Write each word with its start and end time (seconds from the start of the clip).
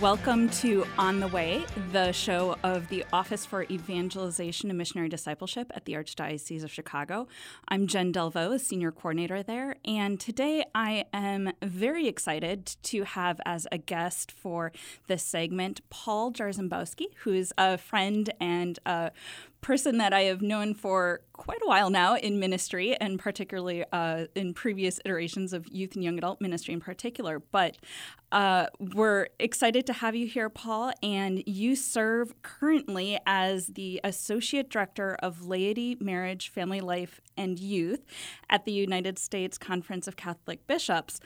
Welcome 0.00 0.48
to 0.50 0.86
On 0.98 1.20
the 1.20 1.28
Way, 1.28 1.64
the 1.90 2.12
show 2.12 2.56
of 2.62 2.88
the 2.88 3.04
Office 3.12 3.44
for 3.44 3.64
Evangelization 3.64 4.70
and 4.70 4.78
Missionary 4.78 5.08
Discipleship 5.08 5.70
at 5.74 5.84
the 5.84 5.92
Archdiocese 5.94 6.64
of 6.64 6.72
Chicago. 6.72 7.28
I'm 7.68 7.86
Jen 7.86 8.12
Delvaux, 8.12 8.58
Senior 8.58 8.92
Coordinator 8.92 9.42
there, 9.42 9.76
and 9.84 10.18
today 10.18 10.64
I 10.74 11.06
am 11.12 11.52
very 11.62 12.06
excited 12.06 12.76
to 12.84 13.04
have 13.04 13.40
as 13.44 13.66
a 13.70 13.78
guest 13.78 14.32
for 14.32 14.72
this 15.08 15.22
segment 15.22 15.80
Paul 15.90 16.32
Jarzembowski, 16.32 17.06
who's 17.18 17.52
a 17.58 17.76
friend 17.76 18.32
and 18.40 18.78
a 18.86 19.10
person 19.62 19.98
that 19.98 20.12
I 20.12 20.22
have 20.22 20.42
known 20.42 20.74
for 20.74 21.22
quite 21.32 21.60
a 21.62 21.66
while 21.66 21.88
now 21.88 22.16
in 22.16 22.38
ministry, 22.38 22.94
and 22.96 23.18
particularly 23.18 23.84
uh, 23.92 24.26
in 24.34 24.52
previous 24.52 25.00
iterations 25.04 25.52
of 25.52 25.66
youth 25.68 25.94
and 25.94 26.04
young 26.04 26.18
adult 26.18 26.40
ministry 26.40 26.74
in 26.74 26.80
particular. 26.80 27.38
But 27.38 27.78
uh, 28.32 28.66
we're 28.78 29.28
excited 29.38 29.86
to 29.86 29.92
have 29.94 30.14
you 30.14 30.26
here, 30.26 30.50
Paul, 30.50 30.92
and 31.02 31.42
you 31.46 31.76
serve 31.76 32.42
currently 32.42 33.18
as 33.24 33.68
the 33.68 34.00
Associate 34.04 34.68
Director 34.68 35.16
of 35.22 35.46
Laity, 35.46 35.96
Marriage, 36.00 36.48
Family 36.48 36.80
Life, 36.80 37.20
and 37.36 37.58
Youth 37.58 38.04
at 38.50 38.64
the 38.64 38.72
United 38.72 39.18
States 39.18 39.58
Conference 39.58 40.06
of 40.06 40.16
Catholic 40.16 40.66
Bishops. 40.66 41.20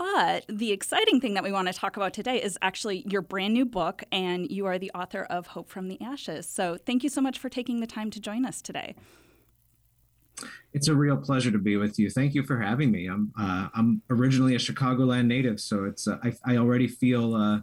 But 0.00 0.46
the 0.48 0.72
exciting 0.72 1.20
thing 1.20 1.34
that 1.34 1.44
we 1.44 1.52
want 1.52 1.68
to 1.68 1.74
talk 1.74 1.98
about 1.98 2.14
today 2.14 2.42
is 2.42 2.56
actually 2.62 3.04
your 3.06 3.20
brand 3.20 3.52
new 3.52 3.66
book, 3.66 4.02
and 4.10 4.50
you 4.50 4.64
are 4.64 4.78
the 4.78 4.90
author 4.92 5.24
of 5.24 5.48
Hope 5.48 5.68
from 5.68 5.88
the 5.88 6.00
Ashes. 6.00 6.48
So 6.48 6.78
thank 6.86 7.04
you 7.04 7.10
so 7.10 7.20
much 7.20 7.38
for 7.38 7.50
taking 7.50 7.80
the 7.80 7.86
time 7.86 8.10
to 8.12 8.18
join 8.18 8.46
us 8.46 8.62
today. 8.62 8.94
It's 10.72 10.88
a 10.88 10.94
real 10.94 11.18
pleasure 11.18 11.50
to 11.50 11.58
be 11.58 11.76
with 11.76 11.98
you. 11.98 12.08
Thank 12.08 12.34
you 12.34 12.42
for 12.44 12.58
having 12.58 12.90
me. 12.90 13.08
I'm 13.08 13.30
uh, 13.38 13.68
I'm 13.74 14.00
originally 14.08 14.54
a 14.54 14.58
Chicagoland 14.58 15.26
native, 15.26 15.60
so 15.60 15.84
it's 15.84 16.08
uh, 16.08 16.16
I, 16.24 16.32
I 16.46 16.56
already 16.56 16.88
feel 16.88 17.34
uh, 17.34 17.56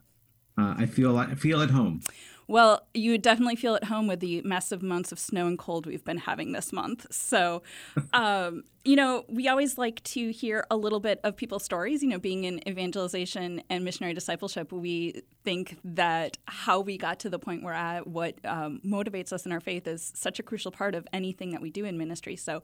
uh 0.59 0.75
I 0.77 0.85
feel 0.85 1.17
I 1.17 1.33
feel 1.33 1.63
at 1.63 1.71
home. 1.71 2.01
Well, 2.49 2.87
you 2.93 3.17
definitely 3.17 3.57
feel 3.57 3.75
at 3.75 3.85
home 3.85 4.07
with 4.07 4.21
the 4.21 4.41
massive 4.43 4.81
amounts 4.81 5.11
of 5.11 5.19
snow 5.19 5.47
and 5.47 5.59
cold 5.59 5.85
we've 5.85 6.05
been 6.05 6.17
having 6.17 6.53
this 6.53 6.71
month. 6.71 7.05
So, 7.11 7.61
um, 8.13 8.63
you 8.85 8.95
know, 8.95 9.25
we 9.27 9.49
always 9.49 9.77
like 9.77 10.01
to 10.05 10.31
hear 10.31 10.65
a 10.71 10.77
little 10.77 11.01
bit 11.01 11.19
of 11.25 11.35
people's 11.35 11.65
stories. 11.65 12.01
You 12.01 12.07
know, 12.07 12.19
being 12.19 12.45
in 12.45 12.65
evangelization 12.67 13.61
and 13.69 13.83
missionary 13.83 14.13
discipleship, 14.13 14.71
we 14.71 15.23
think 15.43 15.77
that 15.83 16.37
how 16.45 16.79
we 16.79 16.97
got 16.97 17.19
to 17.19 17.29
the 17.29 17.37
point 17.37 17.63
we're 17.63 17.73
at, 17.73 18.07
what 18.07 18.35
um, 18.45 18.79
motivates 18.85 19.33
us 19.33 19.45
in 19.45 19.51
our 19.51 19.59
faith, 19.59 19.85
is 19.85 20.13
such 20.15 20.39
a 20.39 20.43
crucial 20.43 20.71
part 20.71 20.95
of 20.95 21.05
anything 21.11 21.51
that 21.51 21.61
we 21.61 21.69
do 21.69 21.83
in 21.83 21.97
ministry. 21.97 22.37
So, 22.37 22.63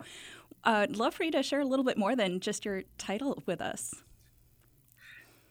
uh, 0.63 0.85
I'd 0.87 0.95
love 0.95 1.13
for 1.13 1.25
you 1.25 1.31
to 1.31 1.43
share 1.43 1.59
a 1.59 1.65
little 1.65 1.83
bit 1.83 1.97
more 1.97 2.15
than 2.15 2.39
just 2.39 2.63
your 2.63 2.83
title 2.97 3.43
with 3.45 3.59
us. 3.59 3.93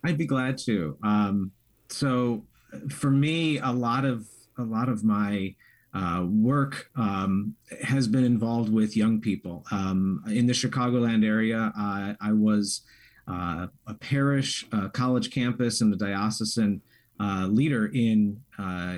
I'd 0.02 0.17
be 0.17 0.27
glad 0.27 0.56
to. 0.58 0.96
Um, 1.02 1.52
so, 1.89 2.44
for 2.90 3.10
me, 3.10 3.58
a 3.58 3.70
lot 3.70 4.04
of 4.04 4.28
a 4.58 4.62
lot 4.62 4.88
of 4.88 5.02
my 5.04 5.54
uh, 5.94 6.26
work 6.28 6.90
um, 6.96 7.54
has 7.82 8.08
been 8.08 8.24
involved 8.24 8.72
with 8.72 8.96
young 8.96 9.20
people 9.20 9.64
um, 9.70 10.22
in 10.28 10.46
the 10.46 10.52
Chicagoland 10.52 11.24
area. 11.24 11.72
Uh, 11.78 12.14
I 12.20 12.32
was 12.32 12.82
uh, 13.28 13.66
a 13.86 13.94
parish, 13.94 14.66
uh, 14.72 14.88
college 14.88 15.30
campus, 15.30 15.80
and 15.80 15.92
the 15.92 15.96
diocesan 15.96 16.80
uh, 17.20 17.46
leader 17.46 17.90
in 17.94 18.40
uh, 18.58 18.96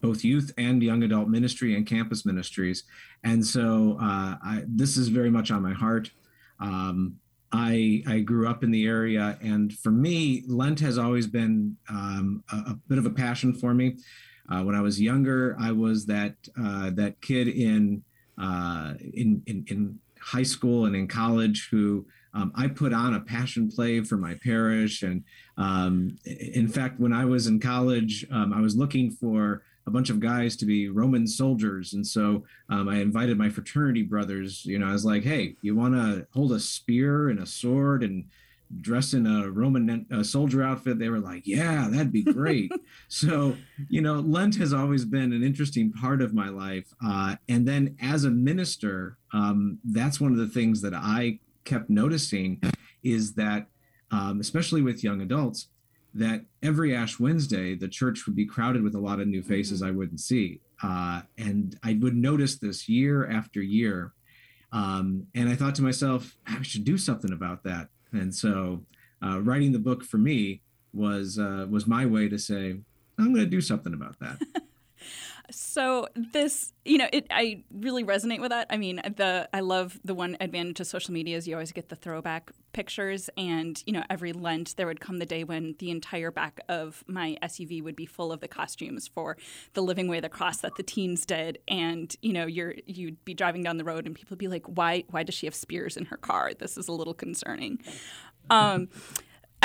both 0.00 0.24
youth 0.24 0.52
and 0.58 0.82
young 0.82 1.02
adult 1.02 1.28
ministry 1.28 1.76
and 1.76 1.86
campus 1.86 2.24
ministries, 2.26 2.84
and 3.24 3.46
so 3.46 3.98
I, 4.00 4.64
this 4.66 4.96
is 4.96 5.08
very 5.08 5.30
much 5.30 5.50
on 5.50 5.62
my 5.62 5.72
heart. 5.72 6.10
Um, 6.58 7.16
I, 7.52 8.02
I 8.06 8.20
grew 8.20 8.48
up 8.48 8.64
in 8.64 8.70
the 8.70 8.86
area, 8.86 9.38
and 9.42 9.72
for 9.72 9.90
me, 9.90 10.42
Lent 10.48 10.80
has 10.80 10.96
always 10.96 11.26
been 11.26 11.76
um, 11.88 12.42
a, 12.50 12.56
a, 12.56 12.78
bit 12.88 12.98
of 12.98 13.04
a 13.04 13.10
passion 13.10 13.52
for 13.52 13.74
me. 13.74 13.96
Uh, 14.50 14.62
when 14.62 14.74
I 14.74 14.80
was 14.80 15.00
younger, 15.00 15.56
I 15.60 15.72
was 15.72 16.06
that 16.06 16.34
uh, 16.58 16.90
that 16.90 17.20
kid 17.20 17.48
in, 17.48 18.02
uh, 18.40 18.94
in, 19.00 19.42
in 19.46 19.64
in 19.68 19.98
high 20.18 20.42
school 20.42 20.86
and 20.86 20.96
in 20.96 21.06
college 21.08 21.68
who 21.70 22.06
um, 22.32 22.52
I 22.54 22.68
put 22.68 22.94
on 22.94 23.14
a 23.14 23.20
passion 23.20 23.70
play 23.70 24.00
for 24.02 24.16
my 24.16 24.34
parish, 24.42 25.02
and 25.02 25.22
um, 25.58 26.16
in 26.24 26.68
fact, 26.68 26.98
when 26.98 27.12
I 27.12 27.26
was 27.26 27.46
in 27.46 27.60
college, 27.60 28.26
um, 28.30 28.54
I 28.54 28.60
was 28.60 28.76
looking 28.76 29.10
for 29.10 29.62
a 29.86 29.90
bunch 29.90 30.10
of 30.10 30.20
guys 30.20 30.56
to 30.56 30.66
be 30.66 30.88
Roman 30.88 31.26
soldiers. 31.26 31.94
And 31.94 32.06
so 32.06 32.44
um, 32.68 32.88
I 32.88 32.98
invited 32.98 33.38
my 33.38 33.48
fraternity 33.48 34.02
brothers. 34.02 34.64
You 34.64 34.78
know, 34.78 34.86
I 34.86 34.92
was 34.92 35.04
like, 35.04 35.24
hey, 35.24 35.56
you 35.62 35.74
want 35.74 35.94
to 35.94 36.26
hold 36.32 36.52
a 36.52 36.60
spear 36.60 37.30
and 37.30 37.40
a 37.40 37.46
sword 37.46 38.02
and 38.02 38.24
dress 38.80 39.12
in 39.12 39.26
a 39.26 39.50
Roman 39.50 40.06
uh, 40.12 40.22
soldier 40.22 40.62
outfit? 40.62 40.98
They 40.98 41.08
were 41.08 41.20
like, 41.20 41.46
yeah, 41.46 41.88
that'd 41.90 42.12
be 42.12 42.22
great. 42.22 42.72
so, 43.08 43.56
you 43.88 44.00
know, 44.00 44.14
Lent 44.14 44.56
has 44.56 44.72
always 44.72 45.04
been 45.04 45.32
an 45.32 45.42
interesting 45.42 45.92
part 45.92 46.22
of 46.22 46.32
my 46.32 46.48
life. 46.48 46.86
Uh, 47.04 47.36
and 47.48 47.66
then 47.66 47.96
as 48.00 48.24
a 48.24 48.30
minister, 48.30 49.18
um, 49.32 49.78
that's 49.84 50.20
one 50.20 50.32
of 50.32 50.38
the 50.38 50.48
things 50.48 50.80
that 50.82 50.94
I 50.94 51.40
kept 51.64 51.90
noticing 51.90 52.62
is 53.02 53.34
that, 53.34 53.66
um, 54.10 54.40
especially 54.40 54.82
with 54.82 55.02
young 55.02 55.22
adults, 55.22 55.68
that 56.14 56.44
every 56.62 56.94
Ash 56.94 57.18
Wednesday, 57.18 57.74
the 57.74 57.88
church 57.88 58.26
would 58.26 58.36
be 58.36 58.44
crowded 58.44 58.82
with 58.82 58.94
a 58.94 59.00
lot 59.00 59.20
of 59.20 59.28
new 59.28 59.42
faces 59.42 59.80
mm-hmm. 59.80 59.88
I 59.88 59.96
wouldn't 59.96 60.20
see. 60.20 60.60
Uh, 60.82 61.22
and 61.38 61.78
I 61.82 61.98
would 62.00 62.16
notice 62.16 62.56
this 62.56 62.88
year 62.88 63.28
after 63.30 63.62
year. 63.62 64.12
Um, 64.72 65.26
and 65.34 65.48
I 65.48 65.54
thought 65.54 65.74
to 65.76 65.82
myself, 65.82 66.36
I 66.46 66.62
should 66.62 66.84
do 66.84 66.98
something 66.98 67.32
about 67.32 67.62
that. 67.64 67.88
And 68.12 68.34
so 68.34 68.82
uh, 69.24 69.40
writing 69.40 69.72
the 69.72 69.78
book 69.78 70.02
for 70.02 70.18
me 70.18 70.62
was 70.92 71.38
uh, 71.38 71.66
was 71.70 71.86
my 71.86 72.04
way 72.04 72.28
to 72.28 72.38
say, 72.38 72.76
I'm 73.18 73.32
going 73.32 73.44
to 73.44 73.46
do 73.46 73.60
something 73.60 73.94
about 73.94 74.18
that. 74.20 74.40
So 75.50 76.08
this, 76.14 76.72
you 76.84 76.98
know, 76.98 77.08
it 77.12 77.26
I 77.30 77.64
really 77.72 78.04
resonate 78.04 78.40
with 78.40 78.50
that. 78.50 78.66
I 78.70 78.76
mean, 78.76 78.96
the 78.96 79.48
I 79.52 79.60
love 79.60 79.98
the 80.04 80.14
one 80.14 80.36
advantage 80.40 80.80
of 80.80 80.86
social 80.86 81.12
media 81.12 81.36
is 81.36 81.46
you 81.46 81.54
always 81.54 81.72
get 81.72 81.88
the 81.88 81.96
throwback 81.96 82.52
pictures 82.72 83.28
and, 83.36 83.82
you 83.86 83.92
know, 83.92 84.02
every 84.08 84.32
Lent 84.32 84.76
there 84.76 84.86
would 84.86 85.00
come 85.00 85.18
the 85.18 85.26
day 85.26 85.44
when 85.44 85.74
the 85.78 85.90
entire 85.90 86.30
back 86.30 86.60
of 86.68 87.04
my 87.06 87.36
SUV 87.42 87.82
would 87.82 87.96
be 87.96 88.06
full 88.06 88.32
of 88.32 88.40
the 88.40 88.48
costumes 88.48 89.08
for 89.08 89.36
the 89.74 89.82
Living 89.82 90.08
Way 90.08 90.20
the 90.20 90.28
Cross 90.28 90.58
that 90.60 90.76
the 90.76 90.82
teens 90.82 91.26
did 91.26 91.58
and, 91.68 92.14
you 92.22 92.32
know, 92.32 92.46
you're 92.46 92.74
you'd 92.86 93.22
be 93.24 93.34
driving 93.34 93.62
down 93.62 93.76
the 93.76 93.84
road 93.84 94.06
and 94.06 94.14
people 94.14 94.30
would 94.30 94.38
be 94.38 94.48
like, 94.48 94.66
"Why 94.66 95.04
why 95.10 95.22
does 95.22 95.34
she 95.34 95.46
have 95.46 95.54
spears 95.54 95.96
in 95.96 96.06
her 96.06 96.16
car? 96.16 96.52
This 96.54 96.78
is 96.78 96.88
a 96.88 96.92
little 96.92 97.14
concerning." 97.14 97.80
Um 98.50 98.88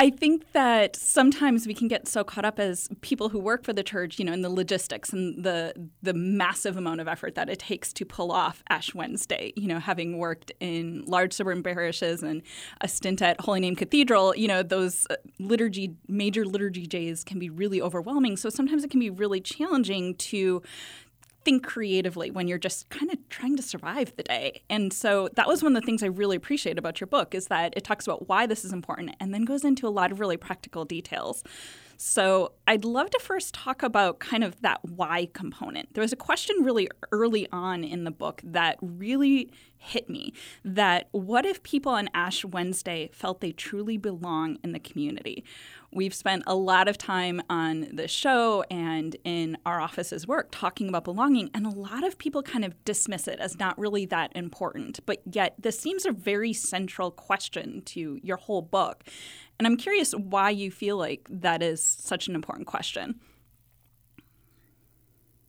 I 0.00 0.10
think 0.10 0.52
that 0.52 0.94
sometimes 0.94 1.66
we 1.66 1.74
can 1.74 1.88
get 1.88 2.06
so 2.06 2.22
caught 2.22 2.44
up 2.44 2.60
as 2.60 2.88
people 3.00 3.30
who 3.30 3.40
work 3.40 3.64
for 3.64 3.72
the 3.72 3.82
church, 3.82 4.16
you 4.20 4.24
know, 4.24 4.32
in 4.32 4.42
the 4.42 4.48
logistics 4.48 5.12
and 5.12 5.42
the 5.44 5.74
the 6.02 6.14
massive 6.14 6.76
amount 6.76 7.00
of 7.00 7.08
effort 7.08 7.34
that 7.34 7.48
it 7.48 7.58
takes 7.58 7.92
to 7.94 8.04
pull 8.04 8.30
off 8.30 8.62
Ash 8.70 8.94
Wednesday. 8.94 9.52
You 9.56 9.66
know, 9.66 9.80
having 9.80 10.18
worked 10.18 10.52
in 10.60 11.04
large 11.06 11.32
suburban 11.32 11.64
parishes 11.64 12.22
and 12.22 12.42
a 12.80 12.86
stint 12.86 13.20
at 13.22 13.40
Holy 13.40 13.58
Name 13.58 13.74
Cathedral, 13.74 14.36
you 14.36 14.46
know, 14.46 14.62
those 14.62 15.04
uh, 15.10 15.16
liturgy 15.40 15.96
major 16.06 16.44
liturgy 16.44 16.86
days 16.86 17.24
can 17.24 17.40
be 17.40 17.50
really 17.50 17.82
overwhelming. 17.82 18.36
So 18.36 18.50
sometimes 18.50 18.84
it 18.84 18.92
can 18.92 19.00
be 19.00 19.10
really 19.10 19.40
challenging 19.40 20.14
to 20.14 20.62
think 21.44 21.64
creatively 21.64 22.30
when 22.30 22.48
you're 22.48 22.58
just 22.58 22.88
kind 22.90 23.10
of 23.10 23.18
trying 23.28 23.56
to 23.56 23.62
survive 23.62 24.14
the 24.16 24.22
day. 24.22 24.62
And 24.68 24.92
so 24.92 25.28
that 25.34 25.46
was 25.46 25.62
one 25.62 25.76
of 25.76 25.82
the 25.82 25.86
things 25.86 26.02
I 26.02 26.06
really 26.06 26.36
appreciate 26.36 26.78
about 26.78 27.00
your 27.00 27.06
book 27.06 27.34
is 27.34 27.46
that 27.46 27.74
it 27.76 27.84
talks 27.84 28.06
about 28.06 28.28
why 28.28 28.46
this 28.46 28.64
is 28.64 28.72
important 28.72 29.14
and 29.20 29.32
then 29.32 29.44
goes 29.44 29.64
into 29.64 29.86
a 29.86 29.90
lot 29.90 30.12
of 30.12 30.20
really 30.20 30.36
practical 30.36 30.84
details. 30.84 31.44
So 31.96 32.52
I'd 32.68 32.84
love 32.84 33.10
to 33.10 33.18
first 33.18 33.54
talk 33.54 33.82
about 33.82 34.20
kind 34.20 34.44
of 34.44 34.60
that 34.62 34.80
why 34.84 35.28
component. 35.32 35.94
There 35.94 36.02
was 36.02 36.12
a 36.12 36.16
question 36.16 36.56
really 36.62 36.88
early 37.10 37.48
on 37.50 37.82
in 37.82 38.04
the 38.04 38.12
book 38.12 38.40
that 38.44 38.78
really 38.80 39.50
hit 39.78 40.08
me 40.10 40.32
that 40.64 41.08
what 41.12 41.46
if 41.46 41.62
people 41.62 41.92
on 41.92 42.08
Ash 42.12 42.44
Wednesday 42.44 43.10
felt 43.12 43.40
they 43.40 43.52
truly 43.52 43.96
belong 43.96 44.58
in 44.62 44.72
the 44.72 44.78
community? 44.78 45.44
We've 45.90 46.14
spent 46.14 46.42
a 46.46 46.54
lot 46.54 46.86
of 46.86 46.98
time 46.98 47.40
on 47.48 47.88
the 47.92 48.08
show 48.08 48.62
and 48.70 49.16
in 49.24 49.56
our 49.64 49.80
office's 49.80 50.26
work 50.26 50.48
talking 50.50 50.88
about 50.88 51.04
belonging, 51.04 51.50
and 51.54 51.64
a 51.64 51.70
lot 51.70 52.04
of 52.04 52.18
people 52.18 52.42
kind 52.42 52.64
of 52.64 52.84
dismiss 52.84 53.26
it 53.26 53.38
as 53.40 53.58
not 53.58 53.78
really 53.78 54.04
that 54.06 54.30
important. 54.34 55.00
But 55.06 55.22
yet, 55.30 55.54
this 55.58 55.78
seems 55.78 56.04
a 56.04 56.12
very 56.12 56.52
central 56.52 57.10
question 57.10 57.80
to 57.86 58.20
your 58.22 58.36
whole 58.36 58.62
book. 58.62 59.04
And 59.58 59.66
I'm 59.66 59.76
curious 59.78 60.12
why 60.12 60.50
you 60.50 60.70
feel 60.70 60.98
like 60.98 61.26
that 61.30 61.62
is 61.62 61.82
such 61.82 62.28
an 62.28 62.34
important 62.34 62.66
question. 62.66 63.20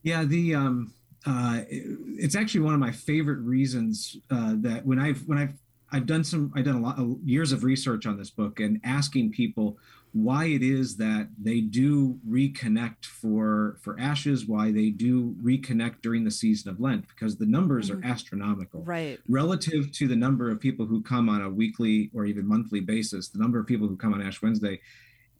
Yeah, 0.01 0.23
the 0.23 0.55
um, 0.55 0.93
uh, 1.29 1.61
it's 1.69 2.35
actually 2.35 2.61
one 2.61 2.73
of 2.73 2.79
my 2.79 2.91
favorite 2.91 3.39
reasons 3.39 4.17
uh, 4.31 4.55
that 4.57 4.85
when 4.85 4.99
I've 4.99 5.21
when 5.27 5.37
I've 5.37 5.53
I've 5.91 6.05
done 6.05 6.23
some 6.23 6.51
I've 6.55 6.65
done 6.65 6.75
a 6.75 6.81
lot 6.81 6.97
of 6.97 7.17
years 7.23 7.51
of 7.51 7.63
research 7.63 8.07
on 8.07 8.17
this 8.17 8.31
book 8.31 8.59
and 8.59 8.79
asking 8.83 9.31
people 9.31 9.77
why 10.11 10.45
it 10.45 10.63
is 10.63 10.97
that 10.97 11.29
they 11.39 11.61
do 11.61 12.17
reconnect 12.27 13.05
for 13.05 13.77
for 13.81 13.99
ashes 13.99 14.47
why 14.47 14.71
they 14.71 14.89
do 14.89 15.35
reconnect 15.43 16.01
during 16.01 16.23
the 16.23 16.31
season 16.31 16.71
of 16.71 16.79
lent 16.79 17.07
because 17.07 17.37
the 17.37 17.45
numbers 17.45 17.91
mm-hmm. 17.91 18.03
are 18.03 18.11
astronomical 18.11 18.83
right 18.83 19.19
relative 19.27 19.91
to 19.91 20.07
the 20.07 20.15
number 20.15 20.49
of 20.49 20.59
people 20.59 20.87
who 20.87 20.99
come 20.99 21.29
on 21.29 21.43
a 21.43 21.49
weekly 21.49 22.09
or 22.15 22.25
even 22.25 22.47
monthly 22.47 22.79
basis 22.79 23.29
the 23.29 23.37
number 23.37 23.59
of 23.59 23.67
people 23.67 23.87
who 23.87 23.95
come 23.95 24.15
on 24.15 24.21
ash 24.21 24.41
wednesday 24.41 24.79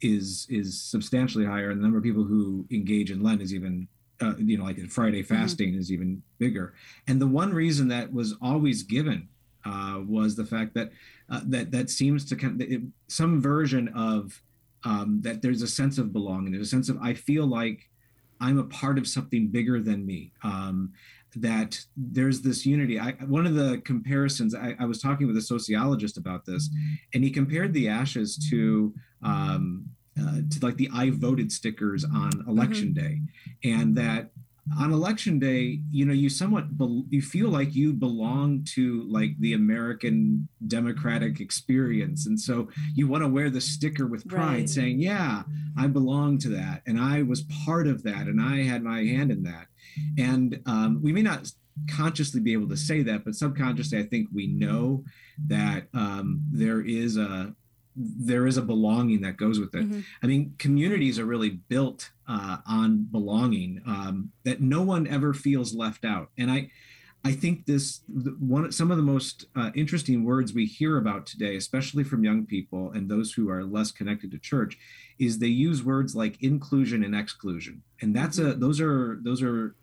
is 0.00 0.46
is 0.48 0.80
substantially 0.80 1.44
higher, 1.44 1.70
and 1.70 1.80
the 1.80 1.82
number 1.82 1.98
of 1.98 2.04
people 2.04 2.24
who 2.24 2.66
engage 2.70 3.10
in 3.10 3.22
Lent 3.22 3.42
is 3.42 3.54
even 3.54 3.88
uh, 4.20 4.34
you 4.38 4.58
know 4.58 4.64
like 4.64 4.78
Friday 4.90 5.22
mm-hmm. 5.22 5.34
fasting 5.34 5.70
mm-hmm. 5.70 5.80
is 5.80 5.92
even 5.92 6.22
bigger. 6.38 6.74
And 7.06 7.20
the 7.20 7.26
one 7.26 7.52
reason 7.52 7.88
that 7.88 8.12
was 8.12 8.34
always 8.40 8.82
given 8.82 9.28
uh, 9.64 10.00
was 10.06 10.36
the 10.36 10.44
fact 10.44 10.74
that 10.74 10.90
uh, 11.30 11.40
that 11.46 11.70
that 11.70 11.90
seems 11.90 12.24
to 12.26 12.36
kind 12.36 12.60
of, 12.60 12.70
it, 12.70 12.82
some 13.08 13.40
version 13.40 13.88
of 13.88 14.42
um, 14.84 15.20
that 15.22 15.42
there's 15.42 15.62
a 15.62 15.68
sense 15.68 15.98
of 15.98 16.12
belonging. 16.12 16.52
There's 16.52 16.66
a 16.66 16.70
sense 16.70 16.88
of 16.88 16.98
I 17.02 17.14
feel 17.14 17.46
like 17.46 17.88
I'm 18.40 18.58
a 18.58 18.64
part 18.64 18.98
of 18.98 19.06
something 19.06 19.48
bigger 19.48 19.80
than 19.80 20.06
me. 20.06 20.32
Um, 20.42 20.92
that 21.36 21.78
there's 21.96 22.40
this 22.40 22.66
unity. 22.66 22.98
I, 22.98 23.12
one 23.12 23.46
of 23.46 23.54
the 23.54 23.80
comparisons 23.84 24.52
I, 24.52 24.74
I, 24.80 24.84
was 24.84 25.00
talking 25.00 25.28
with 25.28 25.36
a 25.36 25.42
sociologist 25.42 26.16
about 26.16 26.44
this, 26.44 26.68
and 27.14 27.22
he 27.22 27.30
compared 27.30 27.72
the 27.72 27.88
ashes 27.88 28.36
to 28.50 28.92
um, 29.22 29.86
uh, 30.20 30.40
to 30.50 30.58
like 30.64 30.76
the 30.76 30.90
I 30.92 31.10
voted 31.10 31.50
stickers 31.50 32.04
on 32.04 32.44
election 32.48 32.88
mm-hmm. 32.88 33.06
day, 33.06 33.20
and 33.64 33.96
that 33.96 34.30
on 34.78 34.92
election 34.92 35.38
day 35.38 35.80
you 35.90 36.04
know 36.04 36.12
you 36.12 36.28
somewhat 36.28 36.78
be- 36.78 37.04
you 37.08 37.22
feel 37.22 37.48
like 37.48 37.74
you 37.74 37.92
belong 37.92 38.62
to 38.62 39.02
like 39.10 39.38
the 39.40 39.54
american 39.54 40.46
democratic 40.66 41.40
experience. 41.40 42.26
And 42.26 42.38
so 42.38 42.68
you 42.94 43.08
want 43.08 43.24
to 43.24 43.28
wear 43.28 43.50
the 43.50 43.60
sticker 43.60 44.06
with 44.06 44.28
pride 44.28 44.58
right. 44.58 44.70
saying 44.70 45.00
yeah 45.00 45.42
i 45.78 45.86
belong 45.86 46.38
to 46.38 46.48
that. 46.50 46.82
And 46.86 47.00
i 47.00 47.22
was 47.22 47.42
part 47.64 47.86
of 47.86 48.02
that. 48.04 48.26
And 48.26 48.40
i 48.40 48.62
had 48.62 48.82
my 48.82 49.02
hand 49.02 49.30
in 49.30 49.42
that. 49.44 49.66
And 50.18 50.60
um, 50.66 51.00
we 51.02 51.12
may 51.12 51.22
not 51.22 51.50
consciously 51.88 52.40
be 52.40 52.52
able 52.52 52.68
to 52.68 52.76
say 52.76 53.02
that 53.02 53.24
but 53.24 53.34
subconsciously 53.34 53.98
i 53.98 54.02
think 54.02 54.28
we 54.34 54.46
know 54.48 55.02
that 55.46 55.84
um, 55.94 56.42
there 56.52 56.82
is 56.82 57.16
a 57.16 57.54
there 57.96 58.46
is 58.46 58.56
a 58.56 58.62
belonging 58.62 59.20
that 59.22 59.36
goes 59.36 59.58
with 59.58 59.74
it. 59.74 59.88
Mm-hmm. 59.88 60.00
I 60.22 60.26
mean, 60.26 60.54
communities 60.58 61.18
are 61.18 61.24
really 61.24 61.50
built 61.50 62.10
uh, 62.28 62.58
on 62.66 63.08
belonging. 63.10 63.82
Um, 63.86 64.32
that 64.44 64.60
no 64.60 64.82
one 64.82 65.06
ever 65.06 65.34
feels 65.34 65.74
left 65.74 66.04
out, 66.04 66.30
and 66.38 66.50
I, 66.50 66.70
I 67.24 67.32
think 67.32 67.66
this 67.66 68.00
one 68.38 68.70
some 68.72 68.90
of 68.90 68.96
the 68.96 69.02
most 69.02 69.46
uh, 69.56 69.70
interesting 69.74 70.24
words 70.24 70.54
we 70.54 70.66
hear 70.66 70.96
about 70.96 71.26
today, 71.26 71.56
especially 71.56 72.04
from 72.04 72.24
young 72.24 72.46
people 72.46 72.92
and 72.92 73.10
those 73.10 73.32
who 73.32 73.50
are 73.50 73.64
less 73.64 73.92
connected 73.92 74.30
to 74.30 74.38
church, 74.38 74.78
is 75.18 75.38
they 75.38 75.48
use 75.48 75.82
words 75.82 76.14
like 76.14 76.42
inclusion 76.42 77.02
and 77.04 77.14
exclusion, 77.14 77.82
and 78.00 78.14
that's 78.14 78.38
a 78.38 78.42
mm-hmm. 78.42 78.60
those 78.60 78.80
are 78.80 79.18
those 79.22 79.42
are 79.42 79.74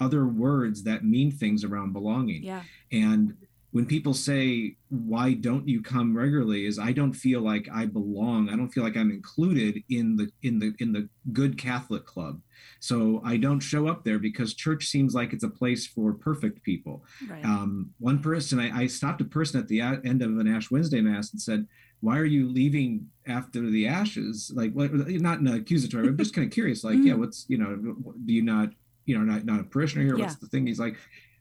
other 0.00 0.26
words 0.26 0.82
that 0.84 1.04
mean 1.04 1.30
things 1.30 1.62
around 1.62 1.92
belonging. 1.92 2.42
Yeah, 2.42 2.62
and 2.90 3.36
when 3.72 3.86
people 3.86 4.14
say 4.14 4.76
why 4.88 5.32
don't 5.34 5.68
you 5.68 5.80
come 5.80 6.16
regularly? 6.16 6.66
is 6.66 6.78
i 6.78 6.92
don't 6.92 7.12
feel 7.12 7.40
like 7.40 7.68
i 7.72 7.86
belong. 7.86 8.48
I 8.48 8.56
don't 8.56 8.70
feel 8.70 8.84
like 8.84 8.96
i'm 8.96 9.10
included 9.10 9.82
in 9.88 10.16
the 10.16 10.30
in 10.42 10.58
the 10.58 10.74
in 10.78 10.92
the 10.92 11.08
good 11.32 11.58
catholic 11.58 12.04
club. 12.04 12.40
So 12.80 13.22
i 13.24 13.36
don't 13.36 13.60
show 13.60 13.88
up 13.88 14.04
there 14.04 14.18
because 14.18 14.54
church 14.54 14.86
seems 14.86 15.14
like 15.14 15.32
it's 15.32 15.44
a 15.44 15.48
place 15.48 15.86
for 15.86 16.12
perfect 16.12 16.62
people. 16.62 17.04
Right. 17.28 17.44
um, 17.44 17.90
one 17.98 18.20
person 18.20 18.58
I, 18.58 18.82
I 18.82 18.86
stopped 18.86 19.20
a 19.20 19.24
person 19.24 19.60
at 19.60 19.68
the 19.68 19.80
end 19.80 20.22
of 20.22 20.38
an 20.38 20.48
ash 20.48 20.70
wednesday 20.70 21.00
mass 21.00 21.32
and 21.32 21.40
said 21.40 21.66
why 22.02 22.16
are 22.16 22.24
you 22.24 22.48
leaving 22.48 23.06
after 23.26 23.68
the 23.68 23.86
ashes? 23.86 24.50
Like 24.54 24.72
what, 24.72 24.90
not 24.94 25.40
in 25.40 25.46
an 25.46 25.54
accusatory 25.54 26.08
i'm 26.08 26.16
just 26.16 26.34
kind 26.34 26.46
of 26.46 26.52
curious 26.52 26.82
like 26.82 26.96
mm-hmm. 26.96 27.06
yeah 27.08 27.14
what's 27.14 27.46
you 27.48 27.58
know 27.58 27.76
do 28.24 28.32
you 28.32 28.42
not 28.42 28.70
you 29.04 29.18
know 29.18 29.24
not, 29.24 29.44
not 29.44 29.60
a 29.60 29.64
parishioner 29.64 30.04
here? 30.04 30.16
Yeah. 30.16 30.24
what's 30.24 30.36
the 30.36 30.46
thing? 30.46 30.66
He's 30.66 30.80
like 30.80 30.96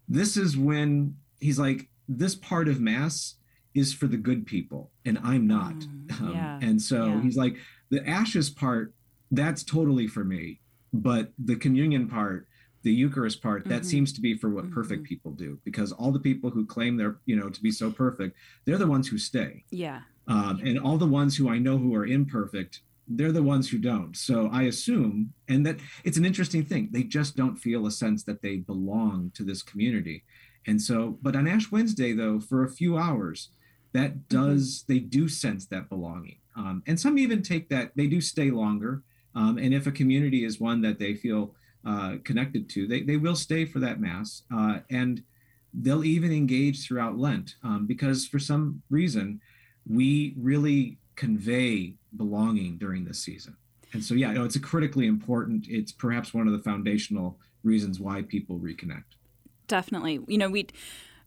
this 0.08 0.38
is 0.38 0.58
when 0.58 1.16
he's 1.40 1.60
like 1.60 1.88
this 2.10 2.36
part 2.36 2.68
of 2.68 2.82
mass 2.82 3.36
is 3.76 3.94
for 3.94 4.08
the 4.08 4.18
good 4.18 4.46
people 4.46 4.92
and 5.06 5.18
i'm 5.24 5.48
not 5.48 5.74
mm, 5.76 6.12
um, 6.22 6.34
yeah, 6.34 6.60
and 6.62 6.82
so 6.82 7.06
yeah. 7.06 7.22
he's 7.22 7.38
like 7.38 7.56
the 7.90 8.06
ashes 8.08 8.50
part 8.50 8.94
that's 9.32 9.64
totally 9.64 10.08
for 10.08 10.24
me 10.24 10.60
but 10.92 11.32
the 11.38 11.56
communion 11.56 12.10
part 12.10 12.48
the 12.82 12.92
eucharist 12.92 13.42
part 13.42 13.62
mm-hmm. 13.62 13.70
that 13.70 13.86
seems 13.86 14.12
to 14.12 14.22
be 14.22 14.36
for 14.36 14.50
what 14.50 14.66
mm-hmm. 14.66 14.74
perfect 14.74 15.04
people 15.04 15.32
do 15.32 15.60
because 15.64 15.92
all 15.92 16.12
the 16.12 16.20
people 16.20 16.50
who 16.50 16.66
claim 16.66 16.98
they're 16.98 17.18
you 17.26 17.36
know 17.36 17.50
to 17.50 17.62
be 17.62 17.72
so 17.72 17.92
perfect 17.92 18.36
they're 18.66 18.78
the 18.78 18.88
ones 18.88 19.08
who 19.08 19.18
stay 19.18 19.64
yeah 19.70 20.02
um, 20.28 20.60
and 20.64 20.80
all 20.80 20.98
the 20.98 21.06
ones 21.06 21.38
who 21.38 21.48
i 21.48 21.60
know 21.60 21.78
who 21.78 21.94
are 21.94 22.06
imperfect 22.06 22.82
they're 23.08 23.32
the 23.32 23.44
ones 23.44 23.70
who 23.70 23.78
don't 23.78 24.16
so 24.16 24.50
i 24.52 24.64
assume 24.64 25.34
and 25.48 25.66
that 25.66 25.78
it's 26.04 26.18
an 26.18 26.26
interesting 26.26 26.64
thing 26.64 26.90
they 26.92 27.04
just 27.04 27.36
don't 27.36 27.58
feel 27.58 27.86
a 27.86 27.92
sense 27.92 28.24
that 28.24 28.42
they 28.42 28.58
belong 28.58 29.32
to 29.36 29.44
this 29.44 29.62
community 29.62 30.24
and 30.70 30.80
so, 30.80 31.18
but 31.24 31.36
on 31.36 31.48
Ash 31.48 31.72
Wednesday, 31.72 32.14
though, 32.14 32.40
for 32.40 32.64
a 32.64 32.70
few 32.70 32.96
hours, 32.96 33.50
that 33.94 34.12
mm-hmm. 34.12 34.20
does, 34.30 34.84
mm-hmm. 34.84 34.94
they 34.94 35.00
do 35.00 35.28
sense 35.28 35.66
that 35.66 35.90
belonging. 35.90 36.38
Um, 36.56 36.84
and 36.86 37.00
some 37.00 37.18
even 37.18 37.42
take 37.42 37.70
that, 37.70 37.92
they 37.96 38.06
do 38.06 38.22
stay 38.22 38.52
longer. 38.52 39.02
Um, 39.34 39.58
and 39.58 39.74
if 39.74 39.88
a 39.88 39.92
community 39.92 40.46
is 40.46 40.60
one 40.60 40.82
that 40.82 41.00
they 41.00 41.16
feel 41.16 41.56
uh, 41.86 42.18
connected 42.24 42.70
to, 42.70 42.88
they, 42.88 43.02
they 43.02 43.18
will 43.18 43.36
stay 43.36 43.66
for 43.66 43.80
that 43.80 44.00
Mass. 44.00 44.44
Uh, 44.54 44.80
and 44.92 45.24
they'll 45.74 46.06
even 46.06 46.32
engage 46.32 46.86
throughout 46.86 47.18
Lent 47.18 47.56
um, 47.64 47.88
because 47.88 48.28
for 48.28 48.38
some 48.38 48.84
reason, 48.92 49.42
we 49.90 50.36
really 50.38 51.00
convey 51.16 51.96
belonging 52.16 52.78
during 52.78 53.06
this 53.06 53.20
season. 53.20 53.56
And 53.94 54.04
so, 54.04 54.14
yeah, 54.14 54.32
no, 54.34 54.44
it's 54.44 54.56
a 54.56 54.60
critically 54.60 55.08
important, 55.08 55.66
it's 55.68 55.92
perhaps 55.92 56.32
one 56.32 56.46
of 56.46 56.54
the 56.54 56.60
foundational 56.60 57.40
reasons 57.64 58.00
why 58.00 58.22
people 58.22 58.60
reconnect 58.60 59.16
definitely. 59.70 60.20
You 60.28 60.38
know, 60.38 60.50
we 60.50 60.68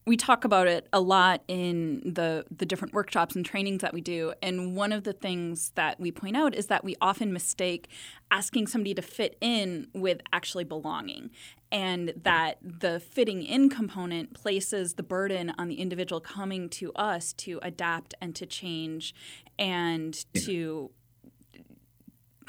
we 0.04 0.16
talk 0.16 0.44
about 0.44 0.66
it 0.66 0.88
a 0.92 1.00
lot 1.00 1.42
in 1.48 2.00
the 2.04 2.44
the 2.54 2.66
different 2.66 2.92
workshops 2.92 3.36
and 3.36 3.46
trainings 3.46 3.82
that 3.82 3.94
we 3.94 4.00
do 4.00 4.32
and 4.42 4.74
one 4.76 4.92
of 4.92 5.04
the 5.04 5.12
things 5.12 5.70
that 5.76 5.98
we 6.00 6.10
point 6.10 6.36
out 6.36 6.54
is 6.54 6.66
that 6.66 6.84
we 6.84 6.96
often 7.00 7.32
mistake 7.32 7.88
asking 8.30 8.66
somebody 8.66 8.94
to 8.94 9.02
fit 9.02 9.36
in 9.40 9.86
with 9.94 10.20
actually 10.32 10.64
belonging 10.64 11.30
and 11.70 12.12
that 12.22 12.58
the 12.60 13.00
fitting 13.00 13.42
in 13.42 13.70
component 13.70 14.34
places 14.34 14.94
the 14.94 15.02
burden 15.02 15.52
on 15.56 15.68
the 15.68 15.76
individual 15.76 16.20
coming 16.20 16.68
to 16.68 16.92
us 16.94 17.32
to 17.32 17.60
adapt 17.62 18.14
and 18.20 18.34
to 18.34 18.44
change 18.44 19.14
and 19.58 20.24
yeah. 20.34 20.42
to 20.44 20.90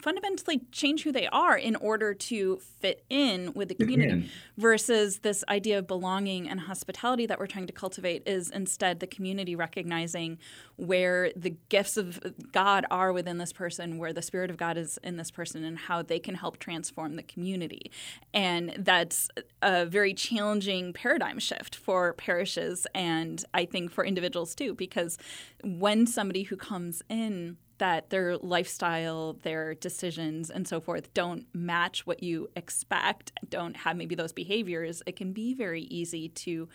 fundamentally 0.03 0.59
change 0.73 1.03
who 1.03 1.13
they 1.13 1.27
are 1.27 1.57
in 1.57 1.77
order 1.77 2.13
to 2.13 2.57
fit 2.57 3.05
in 3.09 3.53
with 3.53 3.69
the 3.69 3.73
community 3.73 4.29
versus 4.57 5.19
this 5.19 5.45
idea 5.47 5.79
of 5.79 5.87
belonging 5.87 6.49
and 6.49 6.59
hospitality 6.59 7.25
that 7.25 7.39
we're 7.39 7.47
trying 7.47 7.65
to 7.65 7.71
cultivate 7.71 8.21
is 8.27 8.49
instead 8.49 8.99
the 8.99 9.07
community 9.07 9.55
recognizing 9.55 10.37
where 10.75 11.31
the 11.37 11.51
gifts 11.69 11.95
of 11.95 12.21
God 12.51 12.85
are 12.91 13.13
within 13.13 13.37
this 13.37 13.53
person, 13.53 13.97
where 13.97 14.11
the 14.11 14.21
spirit 14.21 14.49
of 14.49 14.57
God 14.57 14.77
is 14.77 14.99
in 15.05 15.15
this 15.15 15.31
person 15.31 15.63
and 15.63 15.77
how 15.77 16.01
they 16.01 16.19
can 16.19 16.35
help 16.35 16.59
transform 16.59 17.15
the 17.15 17.23
community. 17.23 17.89
And 18.33 18.73
that's 18.77 19.29
a 19.61 19.85
very 19.85 20.13
challenging 20.13 20.91
paradigm 20.91 21.39
shift 21.39 21.77
for 21.77 22.11
parishes 22.11 22.85
and 22.93 23.45
I 23.53 23.63
think 23.63 23.89
for 23.89 24.03
individuals 24.03 24.53
too 24.53 24.75
because 24.75 25.17
when 25.63 26.05
somebody 26.07 26.43
who 26.43 26.57
comes 26.57 27.01
in 27.07 27.55
that 27.77 28.09
their 28.09 28.37
lifestyle, 28.37 29.33
their 29.43 29.73
decisions, 29.75 30.49
and 30.49 30.67
so 30.67 30.79
forth 30.79 31.13
don't 31.13 31.45
match 31.53 32.05
what 32.05 32.21
you 32.23 32.49
expect, 32.55 33.31
don't 33.49 33.77
have 33.77 33.97
maybe 33.97 34.15
those 34.15 34.33
behaviors, 34.33 35.01
it 35.05 35.15
can 35.15 35.33
be 35.33 35.53
very 35.53 35.83
easy 35.83 36.29
to 36.29 36.69